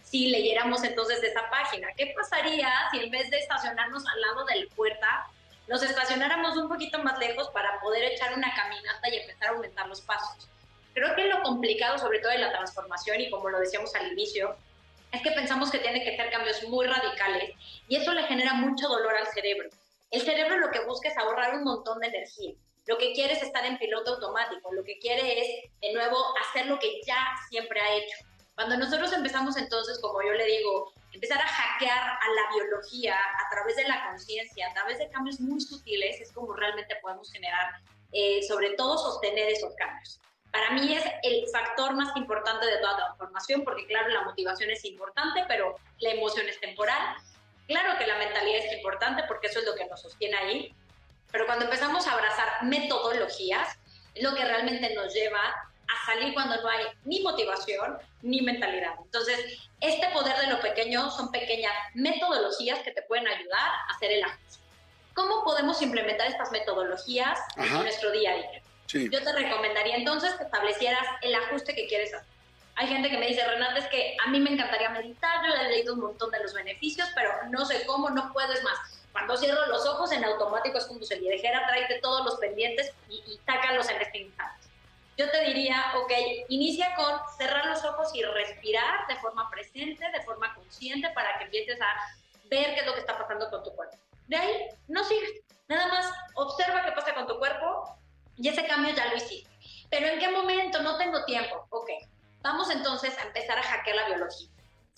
si 0.03 0.29
leyéramos 0.29 0.83
entonces 0.85 1.21
esa 1.21 1.49
página? 1.49 1.89
¿Qué 1.97 2.13
pasaría 2.15 2.69
si 2.91 2.99
en 2.99 3.11
vez 3.11 3.29
de 3.29 3.39
estacionarnos 3.39 4.07
al 4.07 4.21
lado 4.21 4.45
de 4.45 4.63
la 4.63 4.75
puerta, 4.75 5.27
nos 5.67 5.83
estacionáramos 5.83 6.55
un 6.55 6.69
poquito 6.69 6.99
más 6.99 7.19
lejos 7.19 7.49
para 7.49 7.81
poder 7.81 8.05
echar 8.05 8.33
una 8.33 8.53
caminata 8.55 9.09
y 9.09 9.17
empezar 9.17 9.49
a 9.49 9.51
aumentar 9.51 9.87
los 9.87 9.99
pasos? 9.99 10.47
Creo 10.97 11.15
que 11.15 11.27
lo 11.27 11.43
complicado, 11.43 11.99
sobre 11.99 12.17
todo 12.17 12.31
de 12.31 12.39
la 12.39 12.51
transformación, 12.51 13.21
y 13.21 13.29
como 13.29 13.49
lo 13.49 13.59
decíamos 13.59 13.93
al 13.93 14.13
inicio, 14.13 14.55
es 15.11 15.21
que 15.21 15.29
pensamos 15.29 15.69
que 15.69 15.77
tiene 15.77 16.03
que 16.03 16.17
ser 16.17 16.31
cambios 16.31 16.63
muy 16.69 16.87
radicales 16.87 17.51
y 17.87 17.97
eso 17.97 18.13
le 18.13 18.23
genera 18.23 18.55
mucho 18.55 18.87
dolor 18.87 19.15
al 19.15 19.27
cerebro. 19.27 19.69
El 20.09 20.23
cerebro 20.23 20.57
lo 20.57 20.71
que 20.71 20.83
busca 20.85 21.09
es 21.09 21.17
ahorrar 21.19 21.53
un 21.53 21.65
montón 21.65 21.99
de 21.99 22.07
energía. 22.07 22.55
Lo 22.87 22.97
que 22.97 23.13
quiere 23.13 23.33
es 23.33 23.43
estar 23.43 23.63
en 23.63 23.77
piloto 23.77 24.15
automático, 24.15 24.73
lo 24.73 24.83
que 24.83 24.97
quiere 24.97 25.39
es, 25.39 25.71
de 25.81 25.93
nuevo, 25.93 26.17
hacer 26.41 26.65
lo 26.65 26.79
que 26.79 26.99
ya 27.05 27.19
siempre 27.47 27.79
ha 27.79 27.93
hecho. 27.93 28.17
Cuando 28.55 28.75
nosotros 28.75 29.13
empezamos 29.13 29.55
entonces, 29.55 29.99
como 29.99 30.23
yo 30.23 30.31
le 30.31 30.45
digo, 30.45 30.93
empezar 31.13 31.39
a 31.39 31.47
hackear 31.47 31.99
a 31.99 32.29
la 32.33 32.55
biología 32.55 33.13
a 33.15 33.49
través 33.51 33.75
de 33.75 33.87
la 33.87 34.03
conciencia, 34.07 34.67
a 34.67 34.73
través 34.73 34.97
de 34.97 35.11
cambios 35.11 35.39
muy 35.41 35.61
sutiles, 35.61 36.19
es 36.19 36.31
como 36.31 36.53
realmente 36.53 36.95
podemos 37.03 37.31
generar, 37.31 37.81
eh, 38.13 38.41
sobre 38.41 38.71
todo 38.71 38.97
sostener 38.97 39.49
esos 39.49 39.75
cambios 39.75 40.19
para 40.57 40.71
mí 40.71 40.91
es 40.91 41.03
el 41.21 41.47
factor 41.51 41.93
más 41.93 42.15
importante 42.17 42.65
de 42.65 42.77
toda 42.77 42.95
transformación, 42.97 43.63
porque 43.63 43.85
claro, 43.85 44.07
la 44.09 44.21
motivación 44.21 44.71
es 44.71 44.83
importante, 44.85 45.45
pero 45.47 45.75
la 45.99 46.11
emoción 46.11 46.47
es 46.49 46.59
temporal. 46.59 47.15
Claro 47.67 47.99
que 47.99 48.07
la 48.07 48.17
mentalidad 48.17 48.65
es 48.65 48.73
importante 48.73 49.23
porque 49.27 49.47
eso 49.47 49.59
es 49.59 49.65
lo 49.65 49.75
que 49.75 49.85
nos 49.85 50.01
sostiene 50.01 50.35
ahí, 50.35 50.75
pero 51.31 51.45
cuando 51.45 51.65
empezamos 51.65 52.07
a 52.07 52.13
abrazar 52.13 52.63
metodologías, 52.63 53.77
es 54.15 54.23
lo 54.23 54.33
que 54.33 54.45
realmente 54.45 54.95
nos 54.95 55.13
lleva 55.13 55.39
a 55.39 56.05
salir 56.07 56.33
cuando 56.33 56.59
no 56.59 56.69
hay 56.69 56.85
ni 57.05 57.21
motivación 57.21 57.99
ni 58.23 58.41
mentalidad. 58.41 58.95
Entonces, 59.03 59.59
este 59.79 60.09
poder 60.09 60.37
de 60.37 60.47
lo 60.47 60.59
pequeño 60.59 61.11
son 61.11 61.29
pequeñas 61.31 61.73
metodologías 61.93 62.79
que 62.79 62.91
te 62.93 63.03
pueden 63.03 63.27
ayudar 63.27 63.61
a 63.61 63.93
hacer 63.95 64.11
el 64.11 64.23
ajuste. 64.23 64.63
¿Cómo 65.13 65.43
podemos 65.43 65.79
implementar 65.83 66.27
estas 66.27 66.51
metodologías 66.51 67.39
en 67.57 67.73
nuestro 67.73 68.11
día 68.11 68.31
a 68.31 68.35
día? 68.37 68.61
Yo 68.87 69.23
te 69.23 69.33
recomendaría 69.33 69.97
entonces 69.97 70.33
que 70.35 70.43
establecieras 70.43 71.05
el 71.21 71.35
ajuste 71.35 71.75
que 71.75 71.87
quieres 71.87 72.13
hacer. 72.13 72.27
Hay 72.75 72.87
gente 72.87 73.09
que 73.09 73.17
me 73.17 73.27
dice, 73.27 73.45
Renata, 73.45 73.79
es 73.79 73.87
que 73.87 74.15
a 74.23 74.29
mí 74.29 74.39
me 74.39 74.51
encantaría 74.51 74.89
meditar, 74.89 75.45
yo 75.45 75.53
he 75.53 75.69
leído 75.69 75.95
un 75.95 75.99
montón 75.99 76.29
de 76.29 76.39
los 76.41 76.53
beneficios, 76.53 77.09
pero 77.15 77.31
no 77.49 77.65
sé 77.65 77.85
cómo, 77.87 78.09
no 78.11 78.31
puedo, 78.31 78.53
es 78.53 78.63
más. 78.63 78.77
Cuando 79.11 79.35
cierro 79.35 79.65
los 79.65 79.85
ojos, 79.87 80.11
en 80.11 80.23
automático 80.23 80.77
es 80.77 80.85
como 80.85 81.01
si 81.01 81.19
le 81.19 81.31
dijera, 81.31 81.65
tráete 81.65 81.99
todos 82.01 82.23
los 82.23 82.35
pendientes 82.35 82.93
y, 83.09 83.15
y 83.15 83.39
tácalos 83.45 83.89
en 83.89 83.99
este 83.99 84.19
instante. 84.19 84.67
Yo 85.17 85.29
te 85.31 85.45
diría, 85.45 85.93
ok, 85.95 86.11
inicia 86.49 86.93
con 86.95 87.19
cerrar 87.35 87.65
los 87.65 87.83
ojos 87.83 88.13
y 88.13 88.21
respirar 88.21 89.07
de 89.07 89.15
forma 89.15 89.49
presente, 89.49 90.05
de 90.11 90.21
forma 90.21 90.53
consciente, 90.53 91.09
para 91.15 91.35
que 91.39 91.45
empieces 91.45 91.81
a 91.81 91.87
ver 92.47 92.75
qué 92.75 92.81
es 92.81 92.85
lo 92.85 92.93
que 92.93 92.99
está 92.99 93.17
pasando 93.17 93.49
con 93.49 93.63
tu 93.63 93.73
cuerpo. 93.73 93.97
De 94.27 94.35
ahí, 94.35 94.67
no 94.87 95.03
sigas. 95.03 95.31
Nada 95.67 95.87
más 95.87 96.13
observa 96.35 96.85
qué 96.85 96.91
pasa 96.91 97.15
con 97.15 97.25
tu 97.25 97.39
cuerpo, 97.39 97.97
y 98.37 98.47
ese 98.47 98.65
cambio 98.65 98.93
ya 98.95 99.07
lo 99.07 99.17
hiciste. 99.17 99.49
Pero 99.89 100.07
¿en 100.07 100.19
qué 100.19 100.29
momento? 100.29 100.81
No 100.81 100.97
tengo 100.97 101.23
tiempo. 101.25 101.67
Ok, 101.69 101.89
vamos 102.41 102.69
entonces 102.69 103.17
a 103.17 103.23
empezar 103.23 103.57
a 103.57 103.63
hackear 103.63 103.95
la 103.95 104.07
biología. 104.07 104.47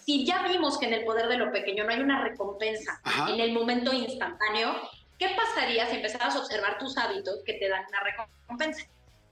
Si 0.06 0.26
ya 0.26 0.42
vimos 0.44 0.78
que 0.78 0.88
en 0.88 0.94
el 0.94 1.06
poder 1.06 1.28
de 1.28 1.38
lo 1.38 1.52
pequeño 1.52 1.84
no 1.84 1.92
hay 1.92 2.00
una 2.00 2.22
recompensa 2.24 3.00
en 3.28 3.40
el 3.40 3.54
momento 3.54 3.94
instantáneo, 3.94 4.76
¿qué 5.20 5.30
pasaría 5.30 5.88
si 5.88 5.98
empezaras 5.98 6.36
a 6.36 6.40
observar 6.40 6.80
tus 6.80 6.98
hábitos 6.98 7.44
que 7.46 7.54
te 7.54 7.70
dan 7.70 7.86
una 7.88 8.00
recompensa? 8.00 8.88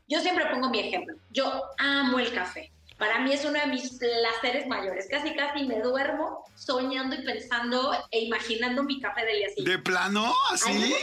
Yo 0.08 0.20
siempre 0.22 0.46
pongo 0.46 0.70
mi 0.70 0.80
ejemplo. 0.80 1.16
Yo 1.32 1.64
amo 1.80 2.20
el 2.20 2.34
café. 2.34 2.72
Para 2.98 3.20
mí 3.20 3.32
es 3.32 3.46
uno 3.46 3.60
de 3.60 3.68
mis 3.68 3.98
placeres 3.98 4.68
mayores. 4.68 5.08
Casi, 5.10 5.36
casi 5.36 5.66
me 5.66 5.82
duermo 5.82 6.44
soñando 6.56 7.16
y 7.16 7.24
pensando 7.24 7.94
e 8.12 8.22
imaginando 8.22 8.84
mi 8.84 9.00
café 9.00 9.26
del 9.26 9.38
día 9.38 9.50
siguiente. 9.50 9.72
¿De 9.72 9.80
plano? 9.80 10.34
¿Así? 10.52 10.96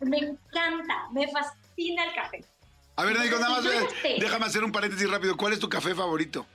Me 0.00 0.18
encanta, 0.18 1.08
me 1.12 1.28
fascina 1.28 1.63
fascina 1.74 2.04
el 2.04 2.14
café. 2.14 2.44
A 2.96 3.04
ver, 3.04 3.20
digo, 3.20 3.38
nada 3.38 3.60
más, 3.60 3.64
déjame 4.02 4.46
hacer 4.46 4.62
un 4.62 4.72
paréntesis 4.72 5.10
rápido. 5.10 5.36
¿Cuál 5.36 5.52
es 5.52 5.58
tu 5.58 5.68
café 5.68 5.94
favorito? 5.94 6.46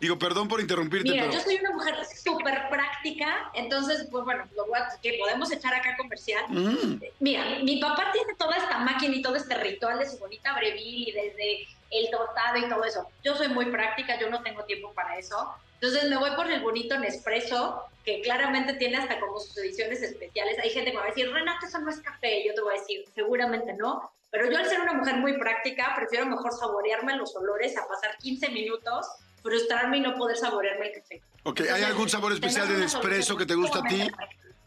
Digo, 0.00 0.18
perdón 0.18 0.48
por 0.48 0.60
interrumpirte, 0.60 1.08
Mira, 1.08 1.30
yo 1.30 1.40
soy 1.40 1.54
una 1.56 1.70
mujer 1.70 1.94
súper 2.04 2.68
práctica, 2.68 3.50
entonces, 3.54 4.06
pues 4.10 4.24
bueno, 4.24 4.44
lo 4.56 4.66
que 5.00 5.16
podemos 5.18 5.50
echar 5.52 5.72
acá 5.72 5.96
comercial. 5.96 6.44
Mm. 6.48 7.00
Mira, 7.20 7.44
mi 7.62 7.80
papá 7.80 8.10
tiene 8.12 8.34
toda 8.34 8.56
esta 8.56 8.80
máquina 8.80 9.14
y 9.14 9.22
todo 9.22 9.36
este 9.36 9.54
ritual 9.54 10.00
de 10.00 10.10
su 10.10 10.18
bonita 10.18 10.52
breville 10.56 11.08
y 11.08 11.12
desde 11.12 11.68
el 11.90 12.10
tostado 12.10 12.58
y 12.58 12.68
todo 12.68 12.84
eso. 12.84 13.08
Yo 13.22 13.36
soy 13.36 13.48
muy 13.48 13.66
práctica, 13.66 14.18
yo 14.20 14.28
no 14.28 14.42
tengo 14.42 14.64
tiempo 14.64 14.92
para 14.92 15.16
eso. 15.16 15.54
Entonces 15.80 16.10
me 16.10 16.16
voy 16.18 16.30
por 16.32 16.50
el 16.50 16.60
bonito 16.60 16.98
Nespresso, 16.98 17.84
que 18.04 18.20
claramente 18.20 18.74
tiene 18.74 18.96
hasta 18.96 19.20
como 19.20 19.38
sus 19.38 19.56
ediciones 19.58 20.02
especiales. 20.02 20.58
Hay 20.58 20.70
gente 20.70 20.90
que 20.90 20.96
va 20.96 21.04
a 21.04 21.08
decir, 21.08 21.30
Renato, 21.30 21.66
eso 21.66 21.78
no 21.78 21.90
es 21.90 22.00
café. 22.00 22.44
Yo 22.46 22.54
te 22.54 22.60
voy 22.60 22.76
a 22.76 22.80
decir, 22.80 23.04
seguramente 23.14 23.72
no. 23.74 24.10
Pero 24.34 24.50
yo 24.50 24.58
al 24.58 24.66
ser 24.66 24.80
una 24.80 24.94
mujer 24.94 25.14
muy 25.18 25.38
práctica, 25.38 25.92
prefiero 25.94 26.26
mejor 26.26 26.52
saborearme 26.52 27.16
los 27.16 27.36
olores 27.36 27.76
a 27.76 27.86
pasar 27.86 28.18
15 28.18 28.48
minutos, 28.48 29.06
frustrarme 29.40 29.98
y 29.98 30.00
no 30.00 30.16
poder 30.16 30.36
saborearme 30.36 30.88
el 30.88 31.00
café. 31.00 31.22
Ok, 31.44 31.60
¿hay 31.72 31.84
algún 31.84 32.08
sabor 32.08 32.32
especial 32.32 32.66
de 32.66 32.78
Nespresso 32.78 33.36
que 33.36 33.46
te 33.46 33.54
gusta 33.54 33.78
a 33.78 33.82
ti? 33.84 34.10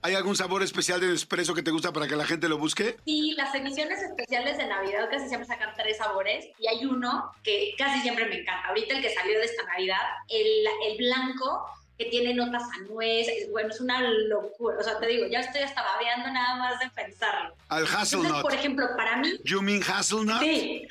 ¿Hay 0.03 0.15
algún 0.15 0.37
sabor 0.37 0.63
especial 0.63 1.01
de 1.01 1.07
Nespresso 1.07 1.53
que 1.53 1.63
te 1.63 1.71
gusta 1.71 1.91
para 1.91 2.07
que 2.07 2.15
la 2.15 2.23
gente 2.23 2.47
lo 2.47 2.57
busque? 2.57 2.95
Sí, 3.03 3.33
las 3.35 3.53
ediciones 3.55 4.01
especiales 4.01 4.57
de 4.57 4.67
Navidad 4.67 5.09
casi 5.11 5.27
siempre 5.27 5.45
sacan 5.45 5.73
tres 5.75 5.97
sabores 5.97 6.47
y 6.59 6.67
hay 6.67 6.85
uno 6.85 7.29
que 7.43 7.73
casi 7.77 7.99
siempre 7.99 8.25
me 8.25 8.39
encanta. 8.39 8.69
Ahorita 8.69 8.95
el 8.95 9.01
que 9.01 9.13
salió 9.13 9.37
de 9.37 9.45
esta 9.47 9.63
Navidad, 9.65 9.99
el, 10.29 10.65
el 10.85 10.97
blanco 10.97 11.65
que 11.97 12.05
tiene 12.05 12.33
notas 12.33 12.63
a 12.63 12.81
nuez, 12.89 13.27
bueno, 13.51 13.69
es 13.69 13.81
una 13.81 14.01
locura. 14.01 14.77
O 14.79 14.83
sea, 14.83 14.99
te 14.99 15.07
digo, 15.07 15.25
ya 15.27 15.39
estoy 15.39 15.61
hasta 15.61 15.81
babeando 15.81 16.31
nada 16.31 16.55
más 16.55 16.79
de 16.79 16.89
pensarlo. 16.91 17.55
Al 17.69 17.85
hazelnut. 17.85 18.41
por 18.41 18.53
ejemplo, 18.53 18.87
para 18.95 19.17
mí... 19.17 19.33
You 19.43 19.61
mean 19.61 19.81
hazelnut? 19.81 20.39
Sí. 20.41 20.87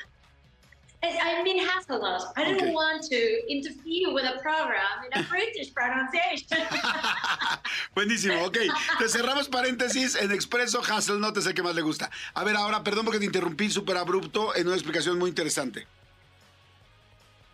I 1.03 1.43
mean 1.45 1.65
hazelnut. 1.69 2.23
I 2.37 2.53
don't 2.53 2.75
want 2.75 3.05
to 3.11 3.17
interfere 3.49 4.13
with 4.13 4.25
a 4.25 4.41
program 4.41 5.05
in 5.05 5.21
a 5.21 5.23
British 5.29 5.73
pronunciation. 5.73 6.59
Buenísimo, 7.95 8.45
ok. 8.45 8.59
Te 8.99 9.09
cerramos 9.09 9.49
paréntesis 9.49 10.17
en 10.17 10.33
expreso 10.33 10.81
hazelnut 10.81 11.37
es 11.37 11.47
el 11.47 11.55
que 11.55 11.63
más 11.63 11.77
le 11.77 11.83
gusta. 11.83 12.11
A 12.35 12.43
ver, 12.43 12.57
ahora, 12.57 12.83
perdón 12.83 13.05
porque 13.05 13.21
te 13.21 13.27
interrumpí 13.27 13.71
súper 13.71 13.97
abrupto 13.97 14.57
en 14.57 14.67
una 14.67 14.75
explicación 14.75 15.19
muy 15.19 15.29
interesante. 15.29 15.87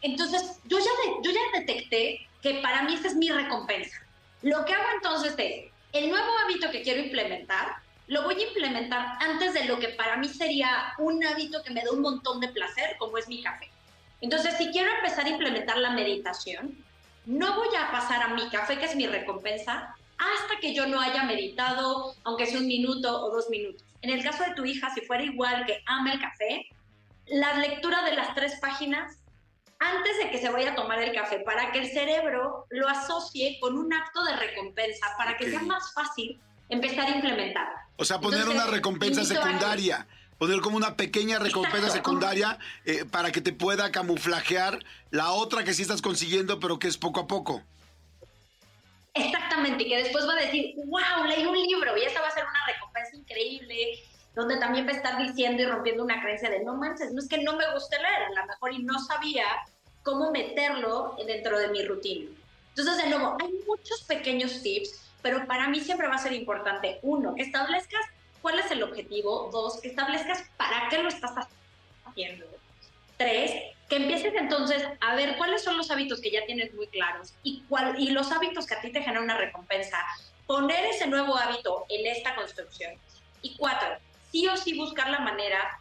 Entonces, 0.02 0.58
yo 0.64 0.78
ya, 0.78 0.90
yo 1.22 1.30
ya 1.30 1.60
detecté 1.60 2.26
que 2.42 2.54
para 2.54 2.82
mí 2.82 2.94
esta 2.94 3.08
es 3.08 3.14
mi 3.14 3.30
recompensa. 3.30 3.96
Lo 4.42 4.64
que 4.64 4.74
hago 4.74 4.88
entonces 4.96 5.34
es, 5.38 5.70
el 5.92 6.10
nuevo 6.10 6.28
hábito 6.44 6.70
que 6.70 6.82
quiero 6.82 7.00
implementar, 7.00 7.76
lo 8.08 8.24
voy 8.24 8.34
a 8.34 8.48
implementar 8.48 9.16
antes 9.20 9.54
de 9.54 9.64
lo 9.64 9.78
que 9.78 9.88
para 9.88 10.16
mí 10.16 10.28
sería 10.28 10.94
un 10.98 11.24
hábito 11.24 11.62
que 11.62 11.70
me 11.70 11.82
da 11.82 11.92
un 11.92 12.00
montón 12.00 12.40
de 12.40 12.48
placer, 12.48 12.96
como 12.98 13.16
es 13.16 13.28
mi 13.28 13.42
café. 13.42 13.70
Entonces, 14.20 14.56
si 14.58 14.70
quiero 14.70 14.90
empezar 14.96 15.26
a 15.26 15.30
implementar 15.30 15.78
la 15.78 15.90
meditación, 15.90 16.76
no 17.26 17.54
voy 17.54 17.68
a 17.76 17.90
pasar 17.92 18.22
a 18.22 18.28
mi 18.28 18.48
café, 18.50 18.78
que 18.78 18.86
es 18.86 18.96
mi 18.96 19.06
recompensa, 19.06 19.94
hasta 20.18 20.60
que 20.60 20.74
yo 20.74 20.86
no 20.86 21.00
haya 21.00 21.24
meditado, 21.24 22.14
aunque 22.24 22.46
sea 22.46 22.58
un 22.58 22.66
minuto 22.66 23.24
o 23.24 23.30
dos 23.30 23.48
minutos. 23.50 23.84
En 24.02 24.10
el 24.10 24.22
caso 24.22 24.44
de 24.44 24.54
tu 24.54 24.64
hija, 24.64 24.92
si 24.94 25.00
fuera 25.02 25.22
igual 25.22 25.64
que 25.66 25.82
ama 25.86 26.12
el 26.12 26.20
café, 26.20 26.66
la 27.26 27.54
lectura 27.54 28.02
de 28.02 28.16
las 28.16 28.34
tres 28.34 28.58
páginas 28.60 29.21
antes 29.82 30.18
de 30.18 30.30
que 30.30 30.38
se 30.38 30.48
vaya 30.48 30.72
a 30.72 30.74
tomar 30.74 31.00
el 31.00 31.12
café, 31.12 31.40
para 31.40 31.72
que 31.72 31.80
el 31.80 31.90
cerebro 31.90 32.66
lo 32.70 32.88
asocie 32.88 33.58
con 33.60 33.76
un 33.76 33.92
acto 33.92 34.22
de 34.24 34.36
recompensa, 34.36 35.06
para 35.18 35.36
que 35.36 35.50
sea 35.50 35.62
más 35.62 35.92
fácil 35.92 36.40
empezar 36.68 37.06
a 37.06 37.10
implementar. 37.10 37.68
O 37.96 38.04
sea, 38.04 38.20
poner 38.20 38.48
una 38.48 38.66
recompensa 38.66 39.24
secundaria. 39.24 40.06
Poner 40.38 40.60
como 40.60 40.76
una 40.76 40.96
pequeña 40.96 41.38
recompensa 41.38 41.88
secundaria 41.90 42.58
eh, 42.84 43.04
para 43.04 43.30
que 43.30 43.40
te 43.40 43.52
pueda 43.52 43.92
camuflajear 43.92 44.84
la 45.10 45.30
otra 45.30 45.62
que 45.62 45.72
sí 45.72 45.82
estás 45.82 46.02
consiguiendo, 46.02 46.58
pero 46.58 46.80
que 46.80 46.88
es 46.88 46.98
poco 46.98 47.20
a 47.20 47.26
poco. 47.28 47.62
Exactamente, 49.14 49.84
y 49.84 49.88
que 49.90 49.96
después 49.98 50.26
va 50.26 50.32
a 50.32 50.40
decir, 50.40 50.74
wow, 50.86 51.26
leí 51.28 51.44
un 51.44 51.56
libro 51.56 51.96
y 51.96 52.04
esa 52.04 52.20
va 52.20 52.28
a 52.28 52.30
ser 52.32 52.44
una 52.44 52.66
recompensa 52.66 53.14
increíble, 53.14 54.02
donde 54.34 54.56
también 54.56 54.86
va 54.86 54.90
a 54.90 54.96
estar 54.96 55.18
diciendo 55.18 55.62
y 55.62 55.66
rompiendo 55.66 56.04
una 56.04 56.20
creencia 56.22 56.50
de 56.50 56.64
no 56.64 56.74
manches, 56.74 57.12
no 57.12 57.20
es 57.20 57.28
que 57.28 57.42
no 57.42 57.56
me 57.56 57.70
guste 57.72 57.96
leer, 57.98 58.22
a 58.22 58.40
lo 58.40 58.46
mejor 58.46 58.72
y 58.72 58.82
no 58.82 58.98
sabía 58.98 59.44
cómo 60.02 60.30
meterlo 60.30 61.16
dentro 61.26 61.58
de 61.58 61.68
mi 61.68 61.84
rutina. 61.84 62.30
Entonces, 62.70 62.96
de 62.96 63.10
nuevo, 63.10 63.36
hay 63.40 63.52
muchos 63.66 64.02
pequeños 64.04 64.62
tips, 64.62 65.10
pero 65.20 65.46
para 65.46 65.68
mí 65.68 65.80
siempre 65.80 66.08
va 66.08 66.14
a 66.14 66.18
ser 66.18 66.32
importante, 66.32 66.98
uno, 67.02 67.34
que 67.34 67.42
establezcas 67.42 68.04
cuál 68.40 68.58
es 68.58 68.70
el 68.70 68.82
objetivo, 68.82 69.50
dos, 69.52 69.80
que 69.80 69.88
establezcas 69.88 70.44
para 70.56 70.88
qué 70.88 70.98
lo 70.98 71.08
estás 71.08 71.32
haciendo, 72.04 72.46
tres, 73.16 73.52
que 73.88 73.96
empieces 73.96 74.34
entonces 74.34 74.82
a 75.00 75.14
ver 75.14 75.36
cuáles 75.36 75.62
son 75.62 75.76
los 75.76 75.90
hábitos 75.90 76.20
que 76.20 76.30
ya 76.30 76.44
tienes 76.46 76.74
muy 76.74 76.86
claros 76.88 77.34
y, 77.42 77.62
cuál, 77.68 78.00
y 78.00 78.10
los 78.10 78.32
hábitos 78.32 78.66
que 78.66 78.74
a 78.74 78.80
ti 78.80 78.90
te 78.90 79.02
generan 79.02 79.24
una 79.24 79.36
recompensa, 79.36 79.98
poner 80.46 80.84
ese 80.86 81.06
nuevo 81.06 81.36
hábito 81.36 81.84
en 81.88 82.06
esta 82.06 82.34
construcción. 82.34 82.94
Y 83.42 83.56
cuatro, 83.56 83.98
sí 84.32 84.48
o 84.48 84.56
sí 84.56 84.76
buscar 84.76 85.10
la 85.10 85.20
manera 85.20 85.78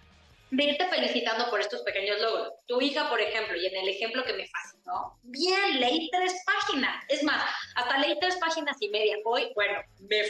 de 0.51 0.63
irte 0.65 0.85
felicitando 0.89 1.49
por 1.49 1.61
estos 1.61 1.81
pequeños 1.81 2.19
logros. 2.19 2.53
Tu 2.67 2.81
hija, 2.81 3.09
por 3.09 3.21
ejemplo, 3.21 3.55
y 3.55 3.65
en 3.65 3.75
el 3.77 3.87
ejemplo 3.87 4.25
que 4.25 4.33
me 4.33 4.45
fascinó, 4.49 5.17
bien, 5.23 5.79
leí 5.79 6.09
tres 6.11 6.43
páginas. 6.45 7.05
Es 7.07 7.23
más, 7.23 7.41
hasta 7.75 7.97
leí 7.99 8.19
tres 8.19 8.35
páginas 8.35 8.75
y 8.81 8.89
media. 8.89 9.15
Hoy, 9.23 9.49
bueno, 9.55 9.79
me 10.01 10.21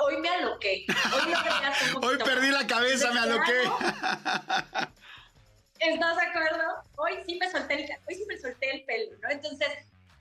hoy, 0.00 0.16
me 0.18 0.28
aloqué. 0.28 0.84
Hoy, 1.14 1.32
hoy 2.02 2.18
perdí 2.18 2.50
la 2.50 2.66
cabeza, 2.66 3.12
me 3.12 3.20
aloqué. 3.20 3.62
¿Estás 5.78 6.16
de 6.16 6.22
acuerdo? 6.22 6.64
Hoy 6.96 7.12
sí 7.24 7.36
me 7.36 7.48
solté 7.48 7.74
el, 7.74 7.88
hoy 8.08 8.14
sí 8.16 8.24
me 8.26 8.36
solté 8.36 8.70
el 8.72 8.84
pelo, 8.84 9.16
¿no? 9.22 9.30
Entonces, 9.30 9.68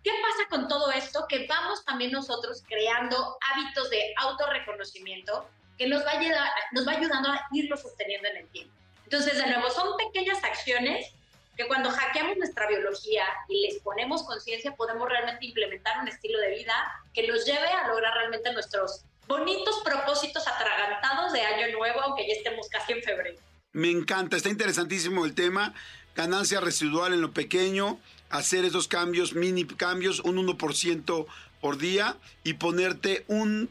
¿qué 0.03 0.11
pasa 0.21 0.47
con 0.51 0.67
todo 0.67 0.91
esto? 0.91 1.25
Que 1.27 1.47
vamos 1.47 1.83
también 1.83 2.11
nosotros 2.11 2.63
creando 2.67 3.35
hábitos 3.41 3.89
de 3.89 4.13
autorreconocimiento 4.17 5.49
que 5.77 5.87
nos 5.87 6.05
va, 6.05 6.11
a 6.11 6.19
ayudar, 6.19 6.49
nos 6.71 6.87
va 6.87 6.93
ayudando 6.93 7.29
a 7.29 7.47
irlo 7.51 7.77
sosteniendo 7.77 8.27
en 8.29 8.37
el 8.37 8.47
tiempo. 8.47 8.73
Entonces, 9.03 9.37
de 9.37 9.47
nuevo, 9.47 9.69
son 9.69 9.95
pequeñas 9.97 10.43
acciones 10.43 11.13
que 11.55 11.67
cuando 11.67 11.89
hackeamos 11.89 12.37
nuestra 12.37 12.67
biología 12.67 13.25
y 13.47 13.67
les 13.67 13.81
ponemos 13.81 14.23
conciencia, 14.23 14.75
podemos 14.75 15.09
realmente 15.09 15.45
implementar 15.45 15.99
un 16.01 16.07
estilo 16.07 16.39
de 16.39 16.51
vida 16.51 16.73
que 17.13 17.27
nos 17.27 17.45
lleve 17.45 17.67
a 17.67 17.87
lograr 17.87 18.13
realmente 18.13 18.53
nuestros 18.53 19.03
bonitos 19.27 19.81
propósitos 19.83 20.47
atragantados 20.47 21.33
de 21.33 21.41
año 21.41 21.75
nuevo, 21.77 22.01
aunque 22.01 22.27
ya 22.27 22.33
estemos 22.33 22.67
casi 22.69 22.93
en 22.93 23.01
febrero. 23.01 23.39
Me 23.73 23.91
encanta, 23.91 24.37
está 24.37 24.49
interesantísimo 24.49 25.25
el 25.25 25.35
tema. 25.35 25.73
Ganancia 26.15 26.59
residual 26.59 27.13
en 27.13 27.21
lo 27.21 27.31
pequeño, 27.31 27.99
hacer 28.29 28.65
esos 28.65 28.87
cambios, 28.87 29.33
mini 29.33 29.65
cambios, 29.65 30.19
un 30.21 30.37
1% 30.47 31.27
por 31.61 31.77
día 31.77 32.17
y 32.43 32.53
ponerte 32.53 33.23
un, 33.27 33.69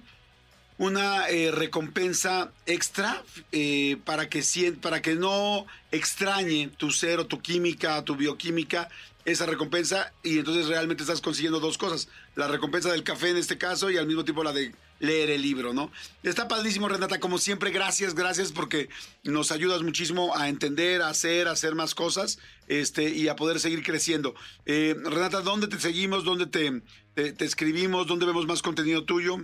una 0.79 1.29
eh, 1.29 1.51
recompensa 1.51 2.53
extra 2.67 3.23
eh, 3.53 3.97
para, 4.05 4.29
que, 4.29 4.43
para 4.81 5.01
que 5.03 5.15
no 5.15 5.67
extrañe 5.91 6.69
tu 6.77 6.91
ser 6.91 7.19
o 7.19 7.27
tu 7.27 7.41
química, 7.41 8.05
tu 8.05 8.17
bioquímica, 8.17 8.89
esa 9.25 9.45
recompensa 9.45 10.13
y 10.23 10.39
entonces 10.39 10.69
realmente 10.69 11.03
estás 11.03 11.21
consiguiendo 11.21 11.59
dos 11.59 11.79
cosas, 11.79 12.09
la 12.37 12.47
recompensa 12.47 12.93
del 12.93 13.03
café 13.03 13.31
en 13.31 13.37
este 13.37 13.59
caso 13.59 13.91
y 13.91 13.97
al 13.97 14.07
mismo 14.07 14.25
tiempo 14.25 14.45
la 14.45 14.53
de 14.53 14.73
leer 15.01 15.31
el 15.31 15.43
libro, 15.43 15.75
¿no? 15.75 15.91
Está 16.23 16.49
padrísimo, 16.49 16.89
Renata, 16.89 17.21
como 17.21 17.39
siempre, 17.39 17.71
gracias, 17.71 18.15
gracias 18.15 18.53
porque 18.53 18.89
nos 19.25 19.53
ayudas 19.53 19.83
muchísimo 19.83 20.35
a 20.37 20.49
entender, 20.49 21.03
a 21.03 21.09
hacer, 21.09 21.49
a 21.49 21.53
hacer 21.53 21.75
más 21.75 21.95
cosas 21.95 22.39
este, 22.69 23.11
y 23.11 23.29
a 23.29 23.37
poder 23.37 23.61
seguir 23.61 23.83
creciendo. 23.83 24.35
Eh, 24.65 24.95
Renata, 25.03 25.43
¿dónde 25.43 25.67
te 25.67 25.79
seguimos? 25.81 26.25
¿Dónde 26.25 26.47
te, 26.47 26.83
te, 27.15 27.45
escribimos? 27.45 28.07
¿Dónde 28.07 28.27
vemos 28.27 28.47
más 28.47 28.63
contenido 28.63 29.05
tuyo? 29.05 29.39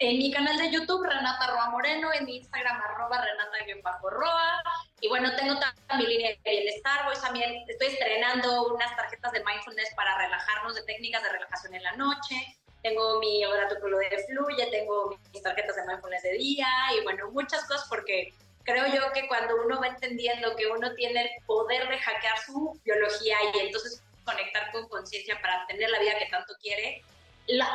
En 0.00 0.16
mi 0.18 0.32
canal 0.32 0.56
de 0.56 0.70
YouTube, 0.70 1.04
Renata 1.04 1.46
Roa 1.48 1.70
Moreno, 1.70 2.10
en 2.12 2.24
mi 2.24 2.38
Instagram, 2.38 2.80
arroba 2.80 3.22
Renata-Roa. 3.22 4.62
Y 5.00 5.08
bueno, 5.08 5.30
tengo 5.36 5.58
también 5.60 5.98
mi 5.98 6.06
línea 6.06 6.36
en 6.42 6.78
Starbucks, 6.80 7.20
también 7.20 7.64
estoy 7.68 7.88
estrenando 7.88 8.74
unas 8.74 8.96
tarjetas 8.96 9.32
de 9.32 9.44
mindfulness 9.44 9.94
para 9.94 10.16
relajarnos, 10.16 10.74
de 10.74 10.82
técnicas 10.82 11.22
de 11.22 11.28
relajación 11.28 11.74
en 11.74 11.82
la 11.82 11.92
noche 11.92 12.34
tengo 12.82 13.20
mi 13.20 13.44
oráculo 13.44 13.98
de 13.98 14.24
fluye, 14.26 14.66
tengo 14.70 15.18
mis 15.32 15.42
tarjetas 15.42 15.76
de 15.76 15.86
mindfulness 15.86 16.22
de 16.22 16.32
día 16.32 16.68
y 16.98 17.02
bueno, 17.04 17.30
muchas 17.30 17.66
cosas 17.66 17.86
porque 17.88 18.32
creo 18.64 18.86
yo 18.86 19.12
que 19.12 19.28
cuando 19.28 19.62
uno 19.64 19.80
va 19.80 19.88
entendiendo 19.88 20.56
que 20.56 20.66
uno 20.66 20.94
tiene 20.94 21.22
el 21.22 21.30
poder 21.46 21.88
de 21.88 21.98
hackear 21.98 22.38
su 22.46 22.80
biología 22.84 23.36
y 23.54 23.58
entonces 23.58 24.02
conectar 24.24 24.70
con 24.72 24.88
conciencia 24.88 25.38
para 25.40 25.66
tener 25.66 25.90
la 25.90 25.98
vida 25.98 26.18
que 26.18 26.26
tanto 26.26 26.54
quiere, 26.60 27.02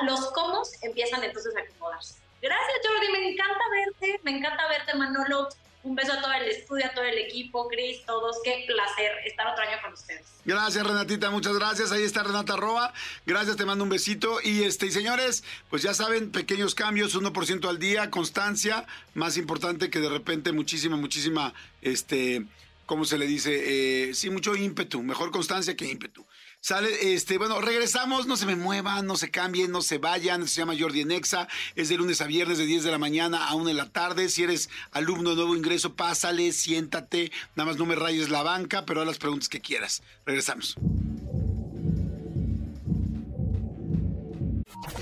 los 0.03 0.31
cómo 0.31 0.63
empiezan 0.81 1.23
entonces 1.23 1.55
a 1.55 1.61
acomodarse. 1.61 2.15
Gracias 2.41 2.77
Jordi, 2.83 3.11
me 3.11 3.29
encanta 3.31 3.63
verte, 3.71 4.19
me 4.23 4.37
encanta 4.37 4.67
verte 4.67 4.93
Manolo. 4.95 5.49
Un 5.83 5.93
beso 5.93 6.13
a 6.13 6.21
todo 6.21 6.33
el 6.33 6.47
estudio, 6.47 6.83
a 6.87 6.89
todo 6.89 7.03
el 7.03 7.17
equipo, 7.19 7.67
Cris, 7.67 8.03
todos. 8.07 8.37
Qué 8.43 8.65
placer 8.65 9.11
estar 9.23 9.45
otro 9.45 9.63
año 9.63 9.77
con 9.83 9.93
ustedes. 9.93 10.25
Gracias, 10.43 10.85
Renatita. 10.85 11.29
Muchas 11.29 11.53
gracias. 11.53 11.91
Ahí 11.91 12.01
está 12.01 12.23
Renata 12.23 12.55
Roa. 12.55 12.91
Gracias, 13.27 13.55
te 13.55 13.65
mando 13.65 13.83
un 13.83 13.91
besito. 13.91 14.39
Y 14.43 14.63
este, 14.63 14.89
señores, 14.89 15.43
pues 15.69 15.83
ya 15.83 15.93
saben, 15.93 16.31
pequeños 16.31 16.73
cambios, 16.73 17.15
1% 17.15 17.69
al 17.69 17.77
día, 17.77 18.09
constancia. 18.09 18.87
Más 19.13 19.37
importante 19.37 19.91
que 19.91 19.99
de 19.99 20.09
repente 20.09 20.51
muchísima, 20.53 20.97
muchísima, 20.97 21.53
este, 21.83 22.45
¿cómo 22.87 23.05
se 23.05 23.19
le 23.19 23.27
dice? 23.27 24.09
Eh, 24.09 24.15
sí, 24.15 24.31
mucho 24.31 24.55
ímpetu. 24.55 25.03
Mejor 25.03 25.29
constancia 25.29 25.75
que 25.75 25.85
ímpetu. 25.85 26.25
Sale, 26.65 27.13
este, 27.13 27.37
bueno, 27.37 27.61
regresamos, 27.61 28.25
no 28.25 28.35
se 28.37 28.47
me 28.47 28.55
muevan, 28.55 29.05
no 29.05 29.17
se 29.17 29.29
cambien, 29.29 29.69
no 29.69 29.83
se 29.83 29.99
vayan. 29.99 30.47
Se 30.47 30.61
llama 30.61 30.73
Jordi 30.75 31.05
Nexa, 31.05 31.47
es 31.75 31.89
de 31.89 31.97
lunes 31.97 32.21
a 32.21 32.25
viernes 32.25 32.57
de 32.57 32.65
10 32.65 32.83
de 32.83 32.89
la 32.89 32.97
mañana 32.97 33.47
a 33.47 33.53
1 33.53 33.65
de 33.65 33.75
la 33.75 33.91
tarde. 33.91 34.29
Si 34.29 34.41
eres 34.41 34.71
alumno 34.91 35.29
de 35.29 35.35
nuevo 35.35 35.55
ingreso, 35.55 35.93
pásale, 35.93 36.51
siéntate, 36.53 37.31
nada 37.55 37.69
más 37.69 37.77
no 37.77 37.85
me 37.85 37.93
rayes 37.93 38.31
la 38.31 38.41
banca, 38.41 38.83
pero 38.83 39.01
haz 39.01 39.05
las 39.05 39.19
preguntas 39.19 39.47
que 39.47 39.61
quieras. 39.61 40.01
Regresamos. 40.25 40.75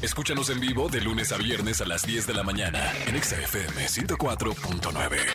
Escúchanos 0.02 0.50
en 0.50 0.60
vivo 0.60 0.90
de 0.90 1.00
lunes 1.00 1.32
a 1.32 1.38
viernes 1.38 1.80
a 1.80 1.86
las 1.86 2.06
10 2.06 2.28
de 2.28 2.34
la 2.34 2.44
mañana 2.44 2.92
en 3.08 3.24
XFM 3.24 3.88
104.9. 3.88 5.34